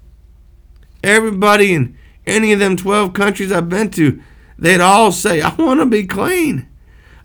Everybody 1.04 1.74
in 1.74 1.98
any 2.26 2.54
of 2.54 2.60
them 2.60 2.76
12 2.76 3.14
countries 3.14 3.52
I've 3.52 3.70
been 3.70 3.92
to, 3.92 4.22
they'd 4.58 4.82
all 4.82 5.12
say, 5.12 5.42
I 5.42 5.54
want 5.56 5.80
to 5.80 5.86
be 5.86 6.06
clean. 6.06 6.68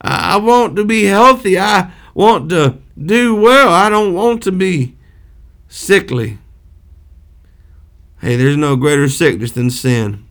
I 0.00 0.36
want 0.38 0.76
to 0.76 0.84
be 0.84 1.04
healthy. 1.04 1.58
I 1.58 1.92
want 2.14 2.48
to 2.50 2.78
do 2.96 3.34
well. 3.34 3.68
I 3.68 3.88
don't 3.88 4.14
want 4.14 4.42
to 4.44 4.52
be 4.52 4.96
sickly. 5.68 6.38
Hey, 8.20 8.36
there's 8.36 8.56
no 8.56 8.76
greater 8.76 9.08
sickness 9.08 9.52
than 9.52 9.70
sin. 9.70 10.26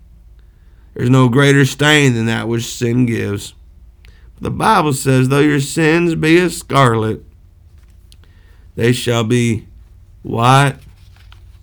There's 0.94 1.10
no 1.10 1.30
greater 1.30 1.66
stain 1.66 2.14
than 2.14 2.26
that 2.26 2.48
which 2.48 2.66
sin 2.66 3.06
gives. 3.06 3.54
The 4.42 4.52
Bible 4.52 4.94
says, 4.94 5.30
though 5.30 5.40
your 5.40 5.60
sins 5.60 6.16
be 6.16 6.38
as 6.40 6.58
scarlet, 6.58 7.24
they 8.76 8.94
shall 8.94 9.24
be 9.24 9.68
white 10.24 10.78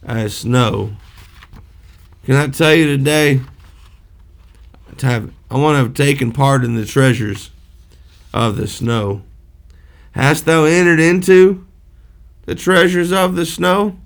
as 0.03 0.37
snow. 0.39 0.97
Can 2.25 2.37
I 2.37 2.49
tell 2.49 2.75
you 2.75 2.87
today? 2.87 3.41
I 5.05 5.29
want 5.51 5.75
to 5.75 5.83
have 5.83 5.95
taken 5.95 6.33
part 6.33 6.65
in 6.65 6.75
the 6.75 6.87
treasures 6.87 7.51
of 8.33 8.57
the 8.57 8.67
snow. 8.67 9.23
Hast 10.13 10.45
thou 10.45 10.65
entered 10.65 11.01
into 11.01 11.67
the 12.47 12.55
treasures 12.55 13.13
of 13.13 13.37
the 13.37 13.47
snow? 13.47 13.99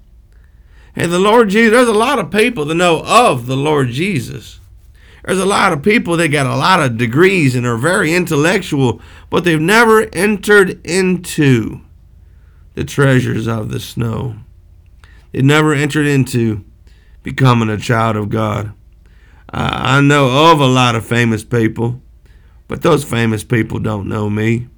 And 0.96 1.12
the 1.12 1.18
Lord 1.18 1.50
Jesus, 1.50 1.72
there's 1.72 1.88
a 1.88 1.92
lot 1.92 2.18
of 2.18 2.30
people 2.30 2.64
that 2.64 2.74
know 2.74 3.02
of 3.04 3.46
the 3.46 3.56
Lord 3.56 3.88
Jesus. 3.88 4.58
There's 5.24 5.38
a 5.38 5.46
lot 5.46 5.72
of 5.72 5.82
people 5.82 6.16
that 6.16 6.28
got 6.28 6.46
a 6.46 6.56
lot 6.56 6.80
of 6.80 6.96
degrees 6.96 7.54
and 7.54 7.66
are 7.66 7.76
very 7.76 8.14
intellectual, 8.14 9.00
but 9.28 9.44
they've 9.44 9.60
never 9.60 10.08
entered 10.12 10.84
into 10.84 11.82
the 12.74 12.84
treasures 12.84 13.46
of 13.46 13.70
the 13.70 13.80
snow. 13.80 14.36
They've 15.30 15.44
never 15.44 15.74
entered 15.74 16.06
into 16.06 16.64
becoming 17.22 17.68
a 17.68 17.76
child 17.76 18.16
of 18.16 18.30
God. 18.30 18.72
I 19.52 20.00
know 20.00 20.52
of 20.52 20.60
a 20.60 20.66
lot 20.66 20.94
of 20.94 21.04
famous 21.04 21.42
people, 21.42 22.00
but 22.68 22.82
those 22.82 23.04
famous 23.04 23.42
people 23.42 23.80
don't 23.80 24.08
know 24.08 24.30
me. 24.30 24.68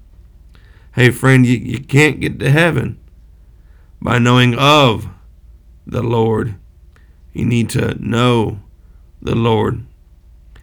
Hey, 0.94 1.10
friend, 1.10 1.44
you, 1.46 1.58
you 1.58 1.80
can't 1.80 2.20
get 2.20 2.38
to 2.38 2.50
heaven 2.50 2.98
by 4.00 4.18
knowing 4.18 4.54
of 4.54 5.08
the 5.86 6.02
Lord. 6.02 6.54
You 7.32 7.44
need 7.44 7.68
to 7.70 7.94
know 8.02 8.60
the 9.20 9.34
Lord. 9.34 9.84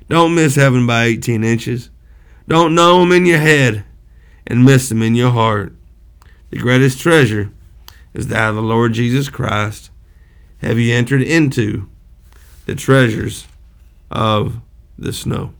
Don't 0.07 0.35
miss 0.35 0.55
heaven 0.55 0.87
by 0.87 1.05
18 1.05 1.43
inches. 1.43 1.89
Don't 2.47 2.73
know 2.73 3.03
Him 3.03 3.11
in 3.11 3.25
your 3.27 3.39
head 3.39 3.83
and 4.47 4.65
miss 4.65 4.91
Him 4.91 5.03
in 5.03 5.13
your 5.13 5.31
heart. 5.31 5.73
The 6.49 6.57
greatest 6.57 6.99
treasure 6.99 7.51
is 8.13 8.27
that 8.27 8.49
of 8.49 8.55
the 8.55 8.61
Lord 8.61 8.93
Jesus 8.93 9.29
Christ. 9.29 9.91
Have 10.59 10.79
you 10.79 10.93
entered 10.93 11.21
into 11.21 11.87
the 12.65 12.75
treasures 12.75 13.47
of 14.11 14.59
the 14.97 15.13
snow? 15.13 15.53